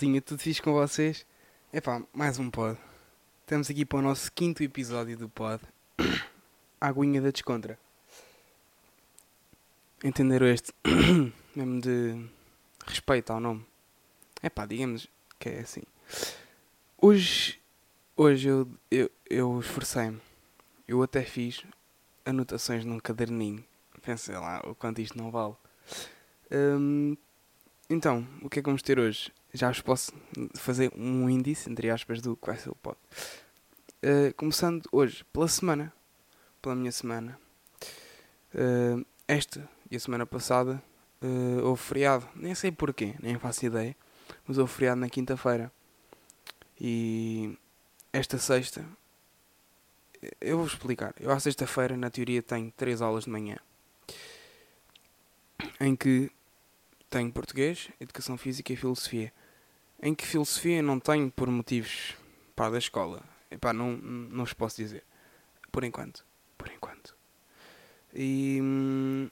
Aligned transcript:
Maltinha, 0.00 0.22
tudo 0.22 0.40
fixe 0.40 0.62
com 0.62 0.72
vocês? 0.72 1.26
Epá, 1.70 2.02
mais 2.10 2.38
um 2.38 2.50
pod. 2.50 2.78
Estamos 3.42 3.68
aqui 3.68 3.84
para 3.84 3.98
o 3.98 4.02
nosso 4.02 4.32
quinto 4.32 4.62
episódio 4.62 5.14
do 5.14 5.28
pod. 5.28 5.62
Aguinha 6.80 7.20
da 7.20 7.30
Descontra. 7.30 7.78
Entenderam 10.02 10.46
este? 10.46 10.72
Mesmo 11.54 11.82
de 11.82 12.26
respeito 12.86 13.30
ao 13.30 13.40
nome. 13.40 13.62
Epá, 14.42 14.64
digamos 14.64 15.06
que 15.38 15.50
é 15.50 15.58
assim. 15.58 15.82
Hoje, 16.96 17.60
hoje 18.16 18.48
eu, 18.48 18.66
eu, 18.90 19.10
eu 19.28 19.60
esforcei-me. 19.60 20.18
Eu 20.88 21.02
até 21.02 21.22
fiz 21.24 21.62
anotações 22.24 22.86
num 22.86 22.98
caderninho. 22.98 23.62
Pensei 24.00 24.34
lá 24.34 24.62
o 24.64 24.74
quanto 24.74 25.02
isto 25.02 25.18
não 25.18 25.30
vale. 25.30 25.56
Hum, 26.50 27.18
então, 27.90 28.26
o 28.40 28.48
que 28.48 28.60
é 28.60 28.62
que 28.62 28.66
vamos 28.66 28.80
ter 28.80 28.98
hoje? 28.98 29.30
Já 29.52 29.68
vos 29.68 29.80
posso 29.80 30.12
fazer 30.54 30.92
um 30.96 31.28
índice, 31.28 31.68
entre 31.68 31.90
aspas, 31.90 32.20
do 32.20 32.36
que 32.36 32.46
vai 32.46 32.56
ser 32.56 32.70
o 32.70 32.74
pod. 32.74 32.96
Uh, 34.02 34.32
começando 34.36 34.88
hoje, 34.92 35.24
pela 35.32 35.48
semana. 35.48 35.92
Pela 36.62 36.74
minha 36.74 36.92
semana. 36.92 37.38
Uh, 38.54 39.04
esta 39.26 39.68
e 39.90 39.96
a 39.96 40.00
semana 40.00 40.24
passada 40.24 40.82
uh, 41.22 41.64
houve 41.64 41.82
feriado. 41.82 42.28
Nem 42.34 42.54
sei 42.54 42.70
porquê, 42.70 43.14
nem 43.20 43.38
faço 43.38 43.66
ideia. 43.66 43.96
Mas 44.46 44.56
houve 44.56 44.72
feriado 44.72 45.00
na 45.00 45.08
quinta-feira. 45.08 45.72
E 46.80 47.58
esta 48.12 48.38
sexta. 48.38 48.84
Eu 50.40 50.58
vou 50.58 50.66
explicar. 50.66 51.14
Eu 51.18 51.30
à 51.30 51.40
sexta-feira, 51.40 51.96
na 51.96 52.10
teoria, 52.10 52.42
tenho 52.42 52.70
três 52.76 53.02
aulas 53.02 53.24
de 53.24 53.30
manhã. 53.30 53.58
Em 55.80 55.96
que 55.96 56.30
tenho 57.08 57.32
português, 57.32 57.88
educação 58.00 58.38
física 58.38 58.72
e 58.72 58.76
filosofia. 58.76 59.32
Em 60.02 60.14
que 60.14 60.26
filosofia 60.26 60.82
não 60.82 60.98
tenho 60.98 61.30
por 61.30 61.48
motivos 61.48 62.14
pá, 62.56 62.70
da 62.70 62.78
escola. 62.78 63.22
Epá, 63.50 63.72
não, 63.72 63.96
não 63.96 64.44
vos 64.44 64.52
posso 64.52 64.76
dizer. 64.76 65.04
Por 65.70 65.84
enquanto. 65.84 66.24
Por 66.56 66.70
enquanto. 66.70 67.14
E 68.14 68.58
hum, 68.62 69.28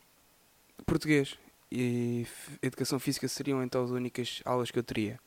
português 0.85 1.39
e 1.71 2.27
educação 2.63 2.99
física 2.99 3.27
seriam 3.29 3.63
então 3.63 3.85
as 3.85 3.91
únicas 3.91 4.43
aulas 4.45 4.71
que 4.71 4.79
eu 4.79 4.83
teria. 4.83 5.19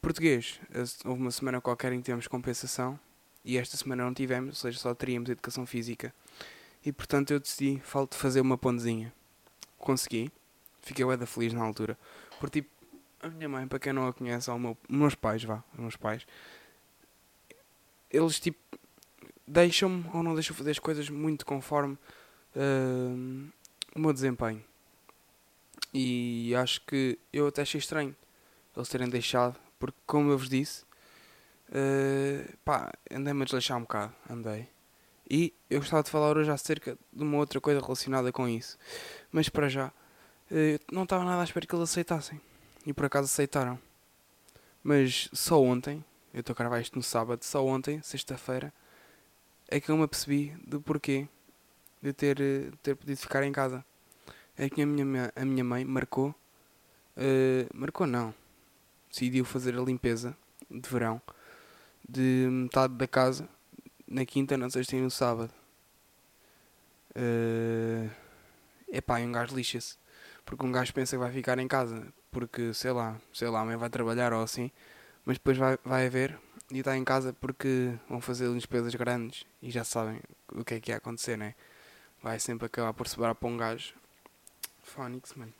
Português, 0.00 0.60
houve 1.04 1.20
uma 1.20 1.30
semana 1.30 1.60
qualquer 1.60 1.92
em 1.92 1.98
que 1.98 2.04
tivemos 2.04 2.28
compensação 2.28 2.98
e 3.44 3.58
esta 3.58 3.76
semana 3.76 4.04
não 4.04 4.14
tivemos, 4.14 4.48
ou 4.50 4.54
seja, 4.54 4.78
só 4.78 4.94
teríamos 4.94 5.30
educação 5.30 5.66
física. 5.66 6.14
E 6.84 6.92
portanto 6.92 7.32
eu 7.32 7.40
decidi 7.40 7.82
fazer 8.10 8.40
uma 8.40 8.56
pontezinha. 8.56 9.12
Consegui 9.78 10.30
fiquei 10.86 11.04
bem 11.04 11.26
feliz 11.26 11.52
na 11.52 11.62
altura. 11.62 11.98
Porque 12.38 12.60
tipo, 12.60 12.70
a 13.20 13.28
minha 13.28 13.48
mãe, 13.48 13.66
para 13.66 13.78
quem 13.78 13.92
não 13.92 14.06
a 14.06 14.12
conhece, 14.12 14.50
ou 14.50 14.58
meu, 14.58 14.76
meus 14.88 15.14
pais, 15.14 15.42
vá, 15.44 15.62
meus 15.76 15.96
pais, 15.96 16.26
eles 18.10 18.38
tipo 18.40 18.58
deixam-me 19.46 20.04
ou 20.12 20.22
não 20.22 20.34
deixam 20.34 20.56
fazer 20.56 20.72
as 20.72 20.78
coisas 20.78 21.08
muito 21.08 21.46
conforme 21.46 21.94
uh, 22.54 23.48
o 23.94 23.98
meu 23.98 24.12
desempenho. 24.12 24.62
E 25.94 26.54
acho 26.56 26.80
que 26.82 27.18
eu 27.32 27.46
até 27.46 27.62
achei 27.62 27.78
estranho 27.78 28.14
eles 28.76 28.88
terem 28.88 29.08
deixado, 29.08 29.58
porque 29.78 29.98
como 30.06 30.30
eu 30.30 30.38
vos 30.38 30.48
disse, 30.48 30.84
uh, 31.70 32.56
pá, 32.64 32.92
andei-me 33.10 33.42
a 33.42 33.44
desleixar 33.44 33.78
um 33.78 33.82
bocado, 33.82 34.14
andei. 34.28 34.68
E 35.28 35.52
eu 35.68 35.80
gostava 35.80 36.02
de 36.02 36.10
falar 36.10 36.36
hoje 36.36 36.50
acerca 36.50 36.96
de 37.12 37.22
uma 37.22 37.38
outra 37.38 37.60
coisa 37.60 37.80
relacionada 37.80 38.30
com 38.30 38.48
isso. 38.48 38.78
Mas 39.32 39.48
para 39.48 39.68
já, 39.68 39.90
eu 40.50 40.78
não 40.92 41.02
estava 41.02 41.24
nada 41.24 41.40
à 41.40 41.44
espera 41.44 41.66
que 41.66 41.74
eles 41.74 41.90
aceitassem. 41.90 42.40
E 42.86 42.92
por 42.92 43.04
acaso 43.04 43.26
aceitaram. 43.26 43.78
Mas 44.82 45.28
só 45.32 45.60
ontem, 45.60 46.04
eu 46.32 46.40
estou 46.40 46.54
a 46.54 46.56
gravar 46.56 46.80
isto 46.80 46.96
no 46.96 47.02
sábado, 47.02 47.42
só 47.42 47.66
ontem, 47.66 48.00
sexta-feira, 48.00 48.72
é 49.68 49.80
que 49.80 49.90
eu 49.90 49.96
me 49.96 50.04
apercebi 50.04 50.56
do 50.64 50.80
porquê 50.80 51.28
de 52.00 52.12
ter, 52.12 52.36
de 52.36 52.70
ter 52.82 52.94
podido 52.94 53.18
ficar 53.18 53.42
em 53.42 53.50
casa. 53.50 53.84
É 54.56 54.70
que 54.70 54.80
a 54.80 54.86
minha, 54.86 55.32
a 55.34 55.44
minha 55.44 55.64
mãe 55.64 55.84
marcou, 55.84 56.30
uh, 57.16 57.76
marcou 57.76 58.06
não, 58.06 58.32
decidiu 59.10 59.44
fazer 59.44 59.76
a 59.76 59.82
limpeza 59.82 60.36
de 60.70 60.88
verão 60.88 61.20
de 62.08 62.46
metade 62.50 62.94
da 62.94 63.08
casa 63.08 63.48
na 64.06 64.24
quinta, 64.24 64.56
na 64.56 64.70
sexta 64.70 64.96
e 64.96 65.00
no 65.00 65.10
sábado. 65.10 65.52
Uh, 67.10 68.08
epá, 68.88 69.20
e 69.20 69.26
um 69.26 69.32
gajo 69.32 69.56
lixa-se. 69.56 69.96
Porque 70.46 70.64
um 70.64 70.72
gajo 70.72 70.94
pensa 70.94 71.16
que 71.16 71.20
vai 71.20 71.32
ficar 71.32 71.58
em 71.58 71.68
casa, 71.68 72.06
porque 72.30 72.72
sei 72.72 72.92
lá, 72.92 73.20
sei 73.34 73.48
lá, 73.48 73.60
a 73.60 73.64
mãe 73.64 73.76
vai 73.76 73.90
trabalhar 73.90 74.32
ou 74.32 74.42
assim, 74.42 74.70
mas 75.24 75.36
depois 75.36 75.58
vai, 75.58 75.76
vai 75.84 76.08
ver 76.08 76.38
e 76.70 76.78
está 76.78 76.96
em 76.96 77.04
casa 77.04 77.32
porque 77.32 77.92
vão 78.08 78.20
fazer 78.20 78.52
despesas 78.54 78.94
grandes 78.94 79.44
e 79.60 79.70
já 79.70 79.84
sabem 79.84 80.20
o 80.52 80.64
que 80.64 80.74
é 80.74 80.80
que 80.80 80.90
ia 80.92 80.96
acontecer, 80.96 81.36
né? 81.36 81.54
Vai 82.22 82.38
sempre 82.38 82.66
acabar 82.66 82.92
por 82.94 83.08
sobrar 83.08 83.34
para 83.34 83.48
um 83.48 83.56
gajo. 83.56 83.94
Phonics, 84.82 85.34
mano. 85.34 85.52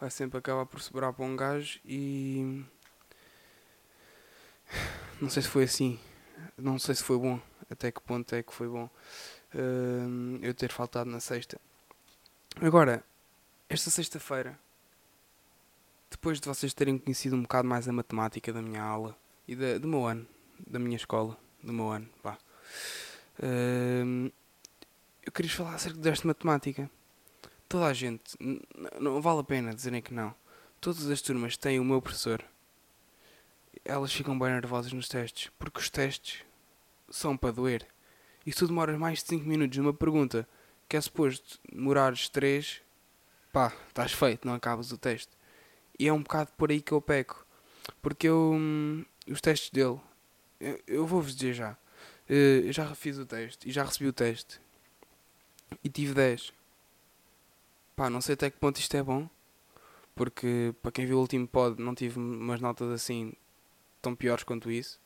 Vai 0.00 0.10
sempre 0.10 0.38
acabar 0.38 0.66
por 0.66 0.80
sobrar 0.80 1.12
para 1.12 1.24
um 1.24 1.36
gajo 1.36 1.78
e. 1.84 2.64
Não 5.20 5.30
sei 5.30 5.42
se 5.42 5.48
foi 5.48 5.64
assim. 5.64 6.00
Não 6.58 6.78
sei 6.78 6.94
se 6.94 7.02
foi 7.02 7.18
bom. 7.18 7.40
Até 7.70 7.92
que 7.92 8.00
ponto 8.00 8.34
é 8.34 8.42
que 8.42 8.52
foi 8.52 8.68
bom 8.68 8.84
uh, 9.54 10.38
eu 10.42 10.52
ter 10.52 10.70
faltado 10.70 11.08
na 11.10 11.20
sexta. 11.20 11.58
Agora, 12.60 13.02
esta 13.74 13.90
sexta-feira, 13.90 14.56
depois 16.08 16.40
de 16.40 16.46
vocês 16.46 16.72
terem 16.72 16.96
conhecido 16.96 17.34
um 17.34 17.42
bocado 17.42 17.66
mais 17.66 17.88
a 17.88 17.92
matemática 17.92 18.52
da 18.52 18.62
minha 18.62 18.80
aula 18.80 19.18
e 19.48 19.56
da, 19.56 19.78
do 19.78 19.88
meu 19.88 20.06
ano, 20.06 20.24
da 20.64 20.78
minha 20.78 20.96
escola, 20.96 21.36
do 21.60 21.72
meu 21.72 21.90
ano, 21.90 22.08
pá, 22.22 22.38
uh, 23.40 24.32
eu 25.24 25.32
queria 25.32 25.50
falar 25.50 25.74
acerca 25.74 25.98
desta 25.98 26.28
matemática. 26.28 26.88
Toda 27.68 27.86
a 27.86 27.92
gente, 27.92 28.36
não 29.00 29.20
vale 29.20 29.40
a 29.40 29.44
pena 29.44 29.74
dizerem 29.74 30.00
que 30.00 30.14
não. 30.14 30.32
Todas 30.80 31.10
as 31.10 31.20
turmas 31.20 31.56
têm 31.56 31.80
o 31.80 31.84
meu 31.84 32.00
professor. 32.00 32.44
Elas 33.84 34.12
ficam 34.12 34.38
bem 34.38 34.50
nervosas 34.50 34.92
nos 34.92 35.08
testes, 35.08 35.50
porque 35.58 35.80
os 35.80 35.90
testes 35.90 36.44
são 37.10 37.36
para 37.36 37.50
doer. 37.50 37.88
E 38.46 38.52
se 38.52 38.58
tu 38.58 38.68
demoras 38.68 38.96
mais 38.96 39.18
de 39.18 39.30
5 39.30 39.44
minutos 39.44 39.76
numa 39.78 39.92
pergunta 39.92 40.46
que 40.88 40.96
é 40.96 41.00
suposto 41.00 41.58
demorares 41.72 42.28
3, 42.28 42.83
pá, 43.54 43.72
estás 43.86 44.12
feito, 44.12 44.46
não 44.48 44.54
acabas 44.54 44.90
o 44.90 44.98
teste. 44.98 45.30
E 45.96 46.08
é 46.08 46.12
um 46.12 46.20
bocado 46.20 46.50
por 46.58 46.72
aí 46.72 46.82
que 46.82 46.90
eu 46.90 47.00
peco. 47.00 47.46
Porque 48.02 48.26
eu. 48.26 48.52
Hum, 48.54 49.04
os 49.30 49.40
testes 49.40 49.70
dele. 49.70 50.00
Eu, 50.60 50.80
eu 50.88 51.06
vou-vos 51.06 51.36
dizer 51.36 51.54
já. 51.54 51.76
Eh, 52.28 52.62
eu 52.64 52.72
já 52.72 52.92
fiz 52.96 53.16
o 53.16 53.24
teste 53.24 53.68
e 53.68 53.72
já 53.72 53.84
recebi 53.84 54.08
o 54.08 54.12
teste. 54.12 54.60
E 55.84 55.88
tive 55.88 56.14
10. 56.14 56.52
Pá, 57.94 58.10
não 58.10 58.20
sei 58.20 58.34
até 58.34 58.50
que 58.50 58.58
ponto 58.58 58.78
isto 58.78 58.96
é 58.96 59.02
bom. 59.02 59.28
Porque 60.16 60.74
para 60.82 60.92
quem 60.92 61.06
viu 61.06 61.18
o 61.18 61.20
último 61.20 61.46
pod 61.46 61.80
não 61.80 61.94
tive 61.94 62.18
umas 62.18 62.60
notas 62.60 62.90
assim 62.90 63.32
tão 64.02 64.16
piores 64.16 64.42
quanto 64.44 64.70
isso. 64.70 65.00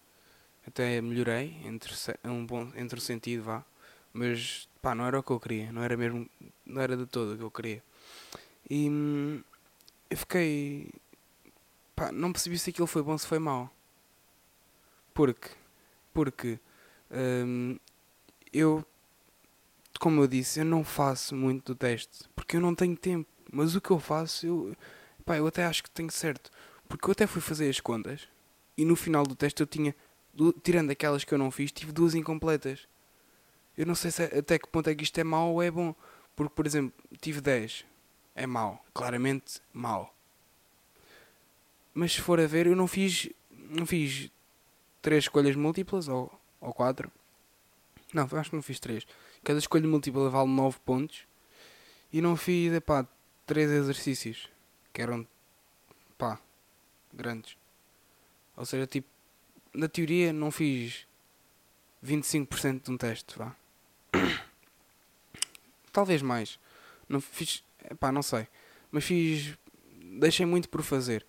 Até 0.67 1.01
melhorei 1.03 1.61
entre, 1.65 1.93
um 2.25 2.47
bom, 2.47 2.71
entre 2.77 2.99
o 2.99 3.03
sentido, 3.03 3.43
vá. 3.45 3.65
Mas 4.13 4.69
pá, 4.81 4.95
não 4.95 5.07
era 5.07 5.19
o 5.19 5.23
que 5.23 5.33
eu 5.33 5.41
queria. 5.41 5.73
Não 5.73 5.83
era 5.83 5.97
mesmo. 5.97 6.29
Não 6.65 6.81
era 6.81 6.97
de 6.97 7.07
todo 7.07 7.35
o 7.35 7.37
que 7.37 7.45
eu 7.45 7.51
queria. 7.51 7.83
E 8.69 8.89
hum, 8.89 9.43
eu 10.11 10.17
fiquei. 10.17 10.91
Pá, 11.97 12.12
não 12.12 12.32
percebi 12.32 12.59
se 12.59 12.71
aquilo 12.71 12.87
foi 12.87 13.03
bom 13.03 13.12
ou 13.12 13.19
se 13.19 13.27
foi 13.27 13.38
mau. 13.38 13.71
Porque. 15.15 15.50
Porque. 16.12 16.59
Hum, 17.11 17.79
eu. 18.53 18.85
Como 20.00 20.23
eu 20.23 20.29
disse, 20.29 20.61
eu 20.61 20.65
não 20.65 20.85
faço 20.85 21.35
muito 21.35 21.73
do 21.73 21.77
teste. 21.77 22.29
Porque 22.37 22.56
eu 22.56 22.61
não 22.61 22.75
tenho 22.75 22.97
tempo. 22.97 23.29
Mas 23.50 23.75
o 23.75 23.81
que 23.81 23.91
eu 23.91 23.99
faço, 23.99 24.47
eu. 24.47 24.77
Pá, 25.25 25.37
eu 25.37 25.47
até 25.47 25.65
acho 25.65 25.82
que 25.82 25.91
tenho 25.91 26.11
certo. 26.11 26.50
Porque 26.88 27.06
eu 27.06 27.12
até 27.12 27.27
fui 27.27 27.41
fazer 27.41 27.69
as 27.69 27.81
contas. 27.81 28.29
E 28.77 28.85
no 28.85 28.97
final 28.97 29.25
do 29.25 29.35
teste 29.35 29.61
eu 29.62 29.67
tinha. 29.67 29.94
Tirando 30.62 30.91
aquelas 30.91 31.25
que 31.25 31.35
eu 31.35 31.38
não 31.38 31.50
fiz, 31.50 31.73
tive 31.73 31.91
duas 31.91 32.15
incompletas. 32.15 32.87
Eu 33.77 33.87
não 33.87 33.94
sei 33.94 34.11
se, 34.11 34.23
é, 34.23 34.38
até 34.38 34.59
que 34.59 34.69
ponto 34.69 34.88
é 34.88 34.94
que 34.94 35.03
isto 35.03 35.19
é 35.19 35.25
mau 35.25 35.55
ou 35.55 35.62
é 35.62 35.71
bom. 35.71 35.94
Porque, 36.37 36.55
por 36.55 36.67
exemplo, 36.67 36.93
tive 37.21 37.41
10 37.41 37.85
é 38.38 38.46
mau, 38.46 38.85
claramente 38.94 39.61
mau. 39.73 40.14
Mas 41.93 42.12
se 42.12 42.20
for 42.20 42.38
a 42.38 42.46
ver, 42.46 42.69
eu 42.69 42.76
não 42.76 42.87
fiz, 42.87 43.29
não 43.50 43.85
fiz 43.85 44.31
três 45.02 45.25
escolhas 45.25 45.56
múltiplas 45.56 46.06
ou, 46.06 46.32
ou 46.61 46.73
quatro. 46.73 47.11
Não, 48.14 48.29
acho 48.32 48.50
que 48.50 48.56
não 48.56 48.62
fiz 48.62 48.79
três. 48.79 49.05
Cada 49.43 49.58
escolha 49.58 49.87
múltipla 49.88 50.31
vale 50.31 50.49
9 50.50 50.79
pontos. 50.85 51.26
E 52.12 52.20
não 52.20 52.37
fiz, 52.37 52.73
epá, 52.73 53.06
três 53.44 53.70
exercícios. 53.70 54.49
Que 54.93 55.02
eram, 55.02 55.26
pá, 56.17 56.41
grandes. 57.12 57.56
Ou 58.56 58.64
seja, 58.64 58.87
tipo, 58.87 59.08
na 59.75 59.88
teoria 59.88 60.32
não 60.32 60.52
fiz 60.52 61.08
25% 62.05 62.84
de 62.84 62.91
um 62.93 62.96
teste, 62.96 63.37
vá. 63.37 63.55
Talvez 65.93 66.23
mais. 66.23 66.58
Não 67.08 67.20
fiz 67.20 67.64
Pá, 67.94 68.12
não 68.12 68.23
sei. 68.23 68.46
Mas 68.90 69.05
fiz. 69.05 69.56
Deixei 70.20 70.46
muito 70.46 70.69
por 70.69 70.82
fazer. 70.82 71.26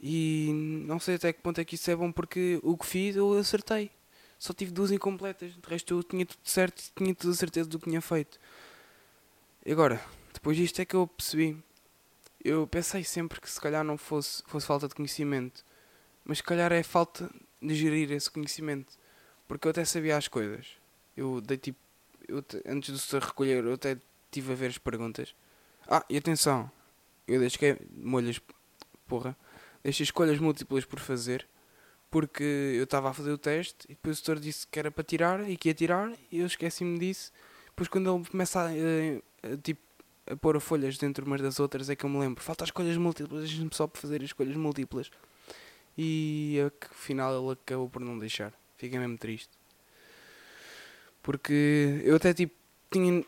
E 0.00 0.50
não 0.86 0.98
sei 0.98 1.16
até 1.16 1.32
que 1.32 1.42
ponto 1.42 1.60
é 1.60 1.64
que 1.64 1.74
isso 1.74 1.90
é 1.90 1.96
bom 1.96 2.10
porque 2.10 2.58
o 2.62 2.76
que 2.76 2.86
fiz 2.86 3.16
eu 3.16 3.32
acertei. 3.34 3.90
Só 4.38 4.54
tive 4.54 4.72
duas 4.72 4.90
incompletas. 4.90 5.52
De 5.52 5.68
resto 5.68 5.94
eu 5.94 6.02
tinha 6.02 6.24
tudo 6.24 6.40
certo 6.44 6.80
e 6.80 6.92
tinha 6.96 7.14
toda 7.14 7.32
a 7.32 7.36
certeza 7.36 7.68
do 7.68 7.78
que 7.78 7.88
tinha 7.88 8.00
feito. 8.00 8.38
E 9.64 9.72
agora, 9.72 10.02
depois 10.32 10.56
disto 10.56 10.80
é 10.80 10.84
que 10.84 10.96
eu 10.96 11.06
percebi. 11.06 11.62
Eu 12.42 12.66
pensei 12.66 13.04
sempre 13.04 13.38
que 13.40 13.50
se 13.50 13.60
calhar 13.60 13.84
não 13.84 13.98
fosse, 13.98 14.42
fosse 14.46 14.66
falta 14.66 14.88
de 14.88 14.94
conhecimento. 14.94 15.62
Mas 16.24 16.38
se 16.38 16.44
calhar 16.44 16.72
é 16.72 16.82
falta 16.82 17.30
de 17.60 17.74
gerir 17.74 18.10
esse 18.12 18.30
conhecimento. 18.30 18.98
Porque 19.46 19.66
eu 19.66 19.70
até 19.70 19.84
sabia 19.84 20.16
as 20.16 20.28
coisas. 20.28 20.66
Eu 21.14 21.40
dei 21.42 21.58
tipo. 21.58 21.78
Eu, 22.26 22.42
antes 22.64 22.94
de 22.94 23.00
se 23.00 23.18
recolher, 23.18 23.64
eu 23.64 23.74
até 23.74 23.98
tive 24.30 24.52
a 24.52 24.54
ver 24.54 24.70
as 24.70 24.78
perguntas. 24.78 25.34
Ah, 25.92 26.04
e 26.08 26.16
atenção, 26.16 26.70
eu 27.26 27.40
deixei 27.40 27.76
molhas, 27.96 28.40
porra, 29.08 29.36
deixei 29.82 30.04
escolhas 30.04 30.38
múltiplas 30.38 30.84
por 30.84 31.00
fazer, 31.00 31.44
porque 32.08 32.44
eu 32.76 32.84
estava 32.84 33.10
a 33.10 33.12
fazer 33.12 33.32
o 33.32 33.38
teste 33.38 33.86
e 33.86 33.94
depois 33.94 34.18
o 34.18 34.22
tutor 34.22 34.38
disse 34.38 34.68
que 34.68 34.78
era 34.78 34.88
para 34.88 35.02
tirar 35.02 35.50
e 35.50 35.56
que 35.56 35.68
ia 35.68 35.74
tirar 35.74 36.12
e 36.30 36.38
eu 36.38 36.46
esqueci-me 36.46 36.96
disso. 36.96 37.32
Depois 37.66 37.88
quando 37.88 38.14
ele 38.14 38.24
começa 38.24 38.60
a, 38.60 38.66
a, 38.68 39.52
a, 39.52 39.56
tipo, 39.56 39.80
a 40.30 40.36
pôr 40.36 40.60
folhas 40.60 40.96
dentro 40.96 41.26
umas 41.26 41.42
das 41.42 41.58
outras 41.58 41.90
é 41.90 41.96
que 41.96 42.04
eu 42.04 42.10
me 42.10 42.20
lembro, 42.20 42.40
falta 42.40 42.62
escolhas 42.62 42.96
múltiplas, 42.96 43.48
deixa-me 43.48 43.70
só 43.72 43.88
para 43.88 44.00
fazer 44.00 44.22
escolhas 44.22 44.56
múltiplas. 44.56 45.10
E 45.98 46.58
afinal 46.92 47.36
ele 47.42 47.52
acabou 47.54 47.90
por 47.90 48.00
não 48.00 48.16
deixar. 48.16 48.52
Fiquei 48.76 48.96
mesmo 48.96 49.18
triste. 49.18 49.50
Porque 51.20 52.00
eu 52.04 52.14
até 52.14 52.32
tipo 52.32 52.54
tinha 52.92 53.24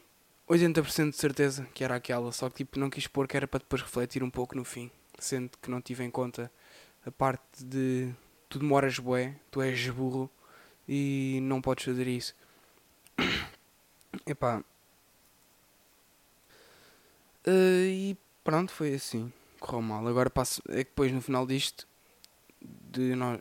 80% 0.49 1.11
de 1.11 1.17
certeza 1.17 1.67
que 1.73 1.85
era 1.85 1.95
aquela, 1.97 2.33
só 2.33 2.49
que 2.51 2.57
tipo 2.57 2.79
não 2.79 2.91
quis 2.91 3.07
pôr 3.07 3.27
que 3.27 3.37
era 3.37 3.47
para 3.47 3.61
depois 3.61 3.83
refletir 3.83 4.23
um 4.23 4.31
pouco 4.31 4.57
no 4.57 4.65
fim, 4.65 4.91
sendo 5.19 5.51
que 5.61 5.71
não 5.71 5.81
tive 5.81 6.05
em 6.05 6.11
conta 6.11 6.51
a 7.05 7.11
parte 7.11 7.65
de 7.65 8.13
tu 8.49 8.59
demoras 8.59 8.99
bué, 8.99 9.35
tu 9.51 9.63
és 9.63 9.89
burro 9.89 10.31
e 10.87 11.39
não 11.43 11.61
podes 11.61 11.85
fazer 11.85 12.07
isso. 12.07 12.35
Epá. 14.27 14.63
Uh, 17.47 17.87
e 17.87 18.17
pronto, 18.45 18.73
foi 18.73 18.95
assim. 18.95 19.33
Correu 19.59 19.83
mal. 19.83 20.07
Agora 20.07 20.31
passo. 20.31 20.63
É 20.69 20.85
que 20.85 20.91
depois 20.91 21.11
no 21.13 21.21
final 21.21 21.47
disto. 21.47 21.87
De 22.61 23.15
nós. 23.15 23.41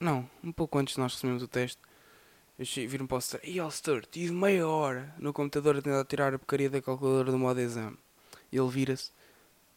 Não, 0.00 0.28
um 0.42 0.52
pouco 0.52 0.78
antes 0.78 0.94
de 0.94 1.00
nós 1.00 1.14
recebemos 1.14 1.42
o 1.42 1.48
teste. 1.48 1.80
Eu 2.58 2.66
vir 2.88 3.00
um 3.00 3.06
post 3.06 3.38
e 3.44 3.60
Alster, 3.60 4.04
tive 4.04 4.32
meia 4.32 4.66
hora 4.66 5.14
no 5.16 5.32
computador 5.32 5.76
a 5.76 5.82
tentar 5.82 6.04
tirar 6.06 6.34
a 6.34 6.38
porcaria 6.38 6.68
da 6.68 6.82
calculadora 6.82 7.30
do 7.30 7.38
modo 7.38 7.60
exame. 7.60 7.96
E 8.50 8.58
ele 8.58 8.68
vira-se. 8.68 9.12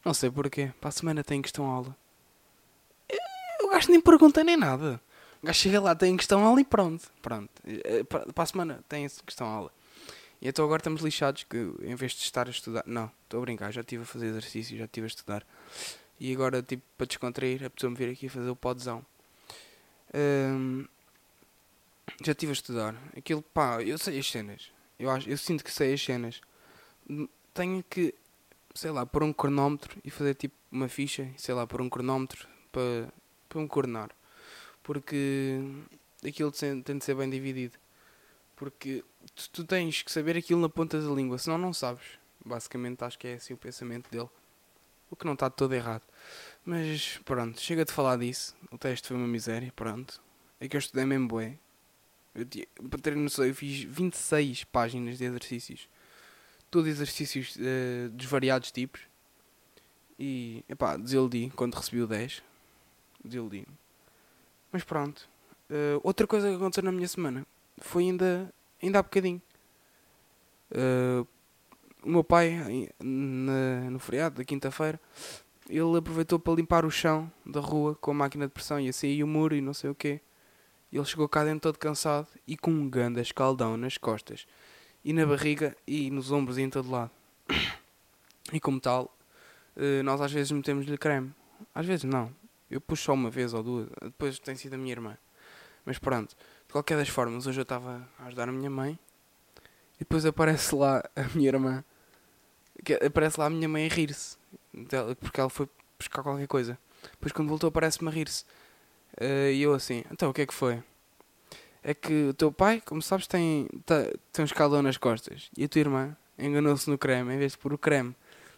Não 0.03 0.15
sei 0.15 0.31
porquê. 0.31 0.73
Para 0.81 0.89
a 0.89 0.91
semana 0.91 1.23
tem 1.23 1.43
questão 1.43 1.65
aula. 1.65 1.95
O 3.61 3.69
gajo 3.69 3.91
nem 3.91 4.01
pergunta 4.01 4.43
nem 4.43 4.57
nada. 4.57 4.99
O 5.43 5.45
gajo 5.45 5.59
chega 5.59 5.79
lá, 5.79 5.95
tem 5.95 6.17
questão 6.17 6.43
aula 6.43 6.59
e 6.59 6.65
pronto. 6.65 7.07
Pronto. 7.21 7.51
Eh, 7.63 8.03
para 8.03 8.25
a 8.35 8.45
semana 8.47 8.83
tem 8.89 9.07
questão 9.07 9.45
aula. 9.45 9.71
E 10.41 10.47
então 10.47 10.65
agora 10.65 10.79
estamos 10.79 11.03
lixados 11.03 11.43
que 11.43 11.57
em 11.83 11.93
vez 11.93 12.13
de 12.13 12.23
estar 12.23 12.47
a 12.47 12.49
estudar. 12.49 12.83
Não, 12.87 13.11
estou 13.25 13.39
a 13.39 13.41
brincar, 13.41 13.71
já 13.71 13.81
estive 13.81 14.01
a 14.01 14.05
fazer 14.07 14.25
exercício, 14.25 14.75
já 14.75 14.85
estive 14.85 15.05
a 15.05 15.07
estudar. 15.07 15.45
E 16.19 16.33
agora, 16.33 16.63
tipo, 16.63 16.81
para 16.97 17.05
descontrair, 17.05 17.63
a 17.63 17.69
pessoa 17.69 17.91
me 17.91 17.97
vir 17.97 18.09
aqui 18.09 18.25
a 18.25 18.29
fazer 18.29 18.49
o 18.49 18.55
podzão. 18.55 19.05
Um, 20.13 20.85
já 22.23 22.31
estive 22.31 22.51
a 22.51 22.53
estudar. 22.53 22.95
Aquilo, 23.15 23.41
pá, 23.41 23.81
eu 23.81 23.97
sei 23.97 24.19
as 24.19 24.29
cenas. 24.29 24.71
Eu, 24.99 25.09
acho, 25.09 25.29
eu 25.29 25.37
sinto 25.37 25.63
que 25.63 25.71
sei 25.71 25.93
as 25.93 26.01
cenas. 26.01 26.41
Tenho 27.53 27.83
que, 27.83 28.13
sei 28.73 28.91
lá, 28.91 29.05
pôr 29.05 29.23
um 29.23 29.33
cronómetro 29.33 29.97
e 30.03 30.11
fazer 30.11 30.35
tipo 30.35 30.55
uma 30.71 30.87
ficha, 30.87 31.29
sei 31.37 31.53
lá, 31.53 31.65
pôr 31.65 31.81
um 31.81 31.89
cronómetro 31.89 32.47
para, 32.71 33.11
para 33.49 33.61
me 33.61 33.67
coordenar. 33.67 34.09
Porque 34.83 35.59
aquilo 36.25 36.51
tem 36.51 36.97
de 36.97 37.03
ser 37.03 37.15
bem 37.15 37.29
dividido. 37.29 37.77
Porque 38.55 39.03
tu, 39.35 39.49
tu, 39.49 39.63
tens 39.63 40.03
que 40.03 40.11
saber 40.11 40.37
aquilo 40.37 40.61
na 40.61 40.69
ponta 40.69 41.01
da 41.01 41.13
língua, 41.13 41.37
senão 41.37 41.57
não 41.57 41.73
sabes. 41.73 42.03
Basicamente 42.45 43.03
acho 43.03 43.17
que 43.17 43.27
é 43.27 43.33
assim 43.33 43.53
o 43.53 43.57
pensamento 43.57 44.09
dele. 44.09 44.29
O 45.09 45.15
que 45.15 45.25
não 45.25 45.33
está 45.33 45.49
todo 45.49 45.73
errado. 45.73 46.03
Mas 46.63 47.19
pronto, 47.25 47.59
chega 47.59 47.83
de 47.83 47.91
falar 47.91 48.17
disso. 48.17 48.55
O 48.71 48.77
teste 48.77 49.07
foi 49.07 49.17
uma 49.17 49.27
miséria, 49.27 49.73
pronto. 49.75 50.21
É 50.59 50.67
que 50.67 50.75
eu 50.75 50.79
estudei 50.79 51.05
mesmo. 51.05 51.27
Eu, 52.33 52.45
para 52.89 52.99
ter 52.99 53.15
noção, 53.15 53.45
eu 53.45 53.53
fiz 53.53 53.83
26 53.83 54.63
páginas 54.65 55.17
de 55.17 55.25
exercícios. 55.25 55.89
Todos 56.69 56.87
exercícios 56.87 57.55
uh, 57.57 58.09
dos 58.09 58.25
variados 58.25 58.71
tipos. 58.71 59.01
E, 60.17 60.63
epá, 60.69 60.97
desiludi 60.97 61.51
quando 61.55 61.75
recebi 61.75 62.01
o 62.01 62.07
10. 62.07 62.41
Desiludi. 63.23 63.67
Mas 64.71 64.83
pronto. 64.83 65.29
Uh, 65.69 65.99
outra 66.03 66.25
coisa 66.25 66.49
que 66.49 66.55
aconteceu 66.55 66.83
na 66.83 66.91
minha 66.91 67.07
semana 67.07 67.45
foi 67.77 68.03
ainda, 68.03 68.53
ainda 68.81 68.99
há 68.99 69.03
bocadinho. 69.03 69.41
Uh, 70.71 71.27
o 72.03 72.09
meu 72.09 72.23
pai, 72.23 72.89
na, 72.99 73.89
no 73.89 73.99
feriado 73.99 74.37
da 74.37 74.45
quinta-feira, 74.45 74.99
ele 75.69 75.97
aproveitou 75.97 76.39
para 76.39 76.53
limpar 76.53 76.85
o 76.85 76.91
chão 76.91 77.31
da 77.45 77.59
rua 77.59 77.95
com 77.95 78.11
a 78.11 78.13
máquina 78.13 78.47
de 78.47 78.53
pressão 78.53 78.79
e 78.79 78.89
a 78.89 78.93
sair 78.93 79.23
o 79.23 79.27
muro 79.27 79.55
e 79.55 79.61
não 79.61 79.73
sei 79.73 79.89
o 79.89 79.95
quê. 79.95 80.19
Ele 80.91 81.05
chegou 81.05 81.27
cá 81.29 81.43
dentro 81.43 81.61
todo 81.61 81.77
cansado 81.77 82.27
e 82.45 82.57
com 82.57 82.71
um 82.71 82.89
ganda 82.89 83.21
escaldão 83.21 83.77
nas 83.77 83.97
costas 83.97 84.45
e 85.03 85.13
na 85.13 85.25
barriga 85.25 85.75
e 85.87 86.11
nos 86.11 86.31
ombros 86.31 86.57
e 86.57 86.61
em 86.61 86.69
todo 86.69 86.89
lado. 86.89 87.11
E 88.51 88.59
como 88.59 88.79
tal, 88.79 89.15
eh, 89.75 90.03
nós 90.03 90.19
às 90.19 90.31
vezes 90.31 90.51
metemos-lhe 90.51 90.97
creme. 90.97 91.33
Às 91.73 91.85
vezes 91.85 92.03
não. 92.03 92.33
Eu 92.69 92.81
puxo 92.81 93.03
só 93.03 93.13
uma 93.13 93.29
vez 93.29 93.53
ou 93.53 93.63
duas. 93.63 93.89
Depois 94.01 94.39
tem 94.39 94.55
sido 94.55 94.73
a 94.73 94.77
minha 94.77 94.91
irmã. 94.91 95.17
Mas 95.85 95.97
pronto. 95.97 96.35
De 96.67 96.73
qualquer 96.73 96.97
das 96.97 97.09
formas, 97.09 97.47
hoje 97.47 97.59
eu 97.59 97.63
estava 97.63 98.07
a 98.19 98.25
ajudar 98.25 98.49
a 98.49 98.51
minha 98.51 98.69
mãe. 98.69 98.97
E 99.95 99.99
depois 99.99 100.25
aparece 100.25 100.75
lá 100.75 101.03
a 101.15 101.23
minha 101.35 101.49
irmã. 101.49 101.83
Aparece 103.05 103.39
lá 103.39 103.45
a 103.45 103.49
minha 103.49 103.69
mãe 103.69 103.85
a 103.85 103.89
rir-se. 103.89 104.37
Porque 105.19 105.39
ela 105.39 105.49
foi 105.49 105.69
buscar 105.97 106.23
qualquer 106.23 106.47
coisa. 106.47 106.77
Depois 107.11 107.31
quando 107.31 107.49
voltou 107.49 107.67
aparece-me 107.67 108.09
a 108.09 108.11
rir-se. 108.11 108.45
Uh, 109.19 109.51
e 109.51 109.61
eu 109.61 109.73
assim, 109.73 110.03
então 110.11 110.29
o 110.29 110.33
que 110.33 110.41
é 110.41 110.45
que 110.45 110.53
foi? 110.53 110.81
É 111.83 111.93
que 111.93 112.29
o 112.29 112.33
teu 112.33 112.51
pai, 112.51 112.81
como 112.85 113.01
sabes, 113.01 113.27
tem, 113.27 113.67
tá, 113.85 114.03
tem 114.31 114.43
um 114.43 114.45
escalão 114.45 114.81
nas 114.81 114.97
costas. 114.97 115.49
E 115.57 115.63
a 115.63 115.67
tua 115.67 115.79
irmã 115.79 116.15
enganou-se 116.37 116.89
no 116.89 116.97
creme. 116.97 117.33
Em 117.33 117.37
vez 117.37 117.53
de 117.53 117.57
pôr 117.57 117.73
o 117.73 117.77
creme 117.77 118.15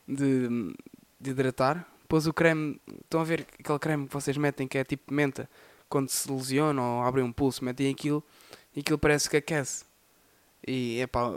de, 0.07 0.75
de 1.19 1.31
hidratar, 1.31 1.87
pôs 2.07 2.27
o 2.27 2.33
creme. 2.33 2.79
Estão 3.03 3.21
a 3.21 3.23
ver 3.23 3.47
aquele 3.59 3.79
creme 3.79 4.07
que 4.07 4.13
vocês 4.13 4.35
metem 4.37 4.67
que 4.67 4.77
é 4.77 4.83
tipo 4.83 5.13
menta? 5.13 5.49
Quando 5.87 6.09
se 6.09 6.29
lesiona 6.29 6.81
ou 6.81 7.03
abrem 7.03 7.23
um 7.23 7.31
pulso, 7.31 7.63
metem 7.63 7.89
aquilo 7.89 8.23
e 8.75 8.81
aquilo 8.81 8.97
parece 8.97 9.29
que 9.29 9.37
aquece. 9.37 9.85
E 10.65 10.99
epá, 11.01 11.29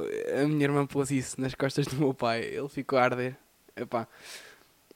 a 0.43 0.47
minha 0.47 0.65
irmã 0.65 0.87
pôs 0.87 1.11
isso 1.11 1.41
nas 1.41 1.55
costas 1.55 1.87
do 1.87 1.97
meu 1.97 2.15
pai. 2.15 2.43
Ele 2.43 2.69
ficou 2.69 2.99
a 2.99 3.03
arder. 3.05 3.37
Epá, 3.77 4.09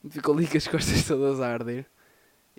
ficou 0.09 0.35
ali 0.35 0.47
com 0.47 0.57
as 0.57 0.67
costas 0.67 1.03
todas 1.07 1.41
a 1.41 1.53
arder 1.53 1.87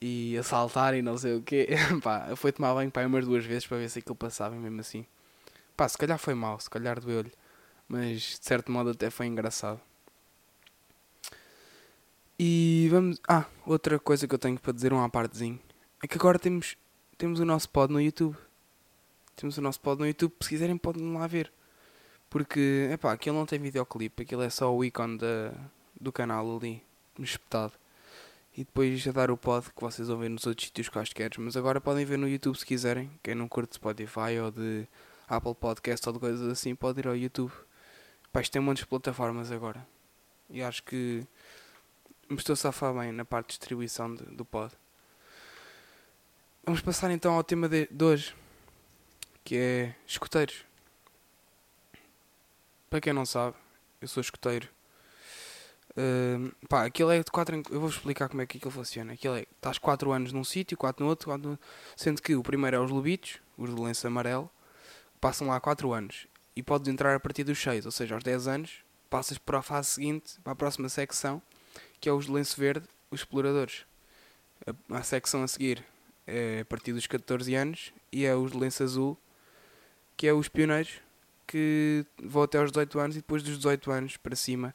e 0.01 0.35
a 0.37 0.43
saltar 0.43 0.95
e 0.95 1.01
não 1.01 1.17
sei 1.17 1.35
o 1.35 1.41
quê. 1.43 1.69
pá, 2.03 2.35
foi 2.35 2.51
tomar 2.51 2.73
banho 2.73 2.89
pá, 2.89 3.05
umas 3.05 3.25
duas 3.25 3.45
vezes 3.45 3.67
para 3.67 3.77
ver 3.77 3.89
se 3.89 3.99
aquilo 3.99 4.15
passava 4.15 4.55
mesmo 4.55 4.81
assim. 4.81 5.05
Pá, 5.77 5.87
se 5.87 5.97
calhar 5.97 6.17
foi 6.17 6.33
mal, 6.33 6.59
se 6.59 6.69
calhar 6.69 6.99
doeu-lhe. 6.99 7.31
Mas 7.87 8.21
de 8.21 8.39
certo 8.41 8.71
modo 8.71 8.89
até 8.89 9.09
foi 9.09 9.27
engraçado. 9.27 9.79
E 12.39 12.87
vamos. 12.89 13.21
Ah, 13.27 13.45
outra 13.65 13.99
coisa 13.99 14.27
que 14.27 14.33
eu 14.33 14.39
tenho 14.39 14.59
para 14.59 14.73
dizer, 14.73 14.91
um 14.91 15.03
à 15.03 15.09
partezinho. 15.09 15.59
É 16.01 16.07
que 16.07 16.17
agora 16.17 16.39
temos, 16.39 16.75
temos 17.17 17.39
o 17.39 17.45
nosso 17.45 17.69
pod 17.69 17.93
no 17.93 18.01
YouTube. 18.01 18.35
Temos 19.35 19.57
o 19.57 19.61
nosso 19.61 19.79
pod 19.79 19.99
no 19.99 20.07
YouTube, 20.07 20.33
se 20.41 20.49
quiserem 20.49 20.77
podem 20.77 21.13
lá 21.13 21.27
ver. 21.27 21.51
Porque, 22.29 22.87
é 22.91 22.97
pá, 22.97 23.11
aquilo 23.13 23.35
não 23.37 23.45
tem 23.45 23.59
videoclipe, 23.59 24.23
aquilo 24.23 24.41
é 24.41 24.49
só 24.49 24.73
o 24.73 24.83
ícone 24.83 25.17
da, 25.17 25.53
do 25.99 26.11
canal 26.11 26.57
ali, 26.57 26.81
espetado 27.19 27.73
e 28.55 28.63
depois 28.65 29.07
a 29.07 29.11
dar 29.11 29.31
o 29.31 29.37
pod 29.37 29.71
que 29.73 29.81
vocês 29.81 30.07
ver 30.07 30.29
nos 30.29 30.45
outros 30.45 30.67
sítios 30.67 30.89
quaisquer. 30.89 31.31
Mas 31.37 31.55
agora 31.55 31.79
podem 31.79 32.05
ver 32.05 32.17
no 32.17 32.27
YouTube 32.27 32.57
se 32.57 32.65
quiserem. 32.65 33.09
Quem 33.23 33.33
não 33.33 33.47
curte 33.47 33.75
Spotify 33.75 34.39
ou 34.43 34.51
de 34.51 34.87
Apple 35.27 35.55
Podcast 35.55 36.07
ou 36.07 36.13
de 36.13 36.19
coisas 36.19 36.47
assim, 36.47 36.75
pode 36.75 36.99
ir 36.99 37.07
ao 37.07 37.15
YouTube. 37.15 37.53
Pá, 38.31 38.41
isto 38.41 38.51
tem 38.51 38.61
muitas 38.61 38.83
plataformas 38.83 39.51
agora. 39.51 39.85
E 40.49 40.61
acho 40.61 40.83
que 40.83 41.25
me 42.29 42.37
estou 42.37 42.53
a 42.53 42.57
safar 42.57 42.93
bem 42.93 43.11
na 43.11 43.23
parte 43.23 43.47
de 43.47 43.51
distribuição 43.53 44.13
de, 44.13 44.23
do 44.25 44.43
pod. 44.43 44.73
Vamos 46.65 46.81
passar 46.81 47.09
então 47.11 47.33
ao 47.33 47.43
tema 47.43 47.67
de, 47.69 47.87
de 47.89 48.03
hoje, 48.03 48.35
que 49.43 49.55
é 49.55 49.95
escuteiros. 50.05 50.65
Para 52.89 52.99
quem 52.99 53.13
não 53.13 53.25
sabe, 53.25 53.55
eu 54.01 54.07
sou 54.07 54.19
escuteiro 54.19 54.67
Pá, 56.69 56.85
aquilo 56.85 57.11
é 57.11 57.19
de 57.21 57.31
4 57.31 57.63
Eu 57.69 57.79
vou 57.79 57.89
explicar 57.89 58.29
como 58.29 58.41
é 58.41 58.45
que 58.45 58.57
aquilo 58.57 58.71
funciona. 58.71 59.13
Aquilo 59.13 59.35
é. 59.35 59.41
Estás 59.41 59.77
4 59.77 60.11
anos 60.11 60.31
num 60.31 60.43
sítio, 60.43 60.77
4 60.77 61.03
no 61.03 61.09
outro, 61.09 61.27
4 61.27 61.51
no... 61.51 61.59
Sendo 61.95 62.21
que 62.21 62.35
o 62.35 62.43
primeiro 62.43 62.77
é 62.77 62.79
os 62.79 62.91
lobitos, 62.91 63.39
os 63.57 63.73
de 63.73 63.81
lenço 63.81 64.07
amarelo, 64.07 64.49
passam 65.19 65.47
lá 65.47 65.59
4 65.59 65.91
anos. 65.93 66.27
E 66.55 66.63
podes 66.63 66.87
entrar 66.87 67.15
a 67.15 67.19
partir 67.19 67.43
dos 67.43 67.61
6, 67.61 67.85
ou 67.85 67.91
seja, 67.91 68.15
aos 68.15 68.23
10 68.23 68.47
anos, 68.47 68.71
passas 69.09 69.37
para 69.37 69.59
a 69.59 69.61
fase 69.61 69.89
seguinte, 69.89 70.39
para 70.43 70.53
a 70.53 70.55
próxima 70.55 70.89
secção, 70.89 71.41
que 71.99 72.09
é 72.09 72.13
os 72.13 72.25
de 72.25 72.31
lenço 72.31 72.59
verde, 72.59 72.87
os 73.09 73.21
exploradores. 73.21 73.85
A, 74.65 74.97
a 74.97 75.03
secção 75.03 75.43
a 75.43 75.47
seguir 75.47 75.83
é 76.25 76.61
a 76.61 76.65
partir 76.65 76.93
dos 76.93 77.07
14 77.07 77.53
anos 77.55 77.93
e 78.11 78.25
é 78.25 78.35
os 78.35 78.51
de 78.51 78.57
lenço 78.57 78.83
azul, 78.83 79.17
que 80.15 80.27
é 80.27 80.33
os 80.33 80.47
pioneiros, 80.47 81.01
que 81.47 82.05
vão 82.21 82.43
até 82.43 82.57
aos 82.57 82.71
18 82.71 82.99
anos 82.99 83.15
e 83.15 83.19
depois 83.19 83.43
dos 83.43 83.57
18 83.57 83.91
anos 83.91 84.17
para 84.17 84.35
cima 84.35 84.73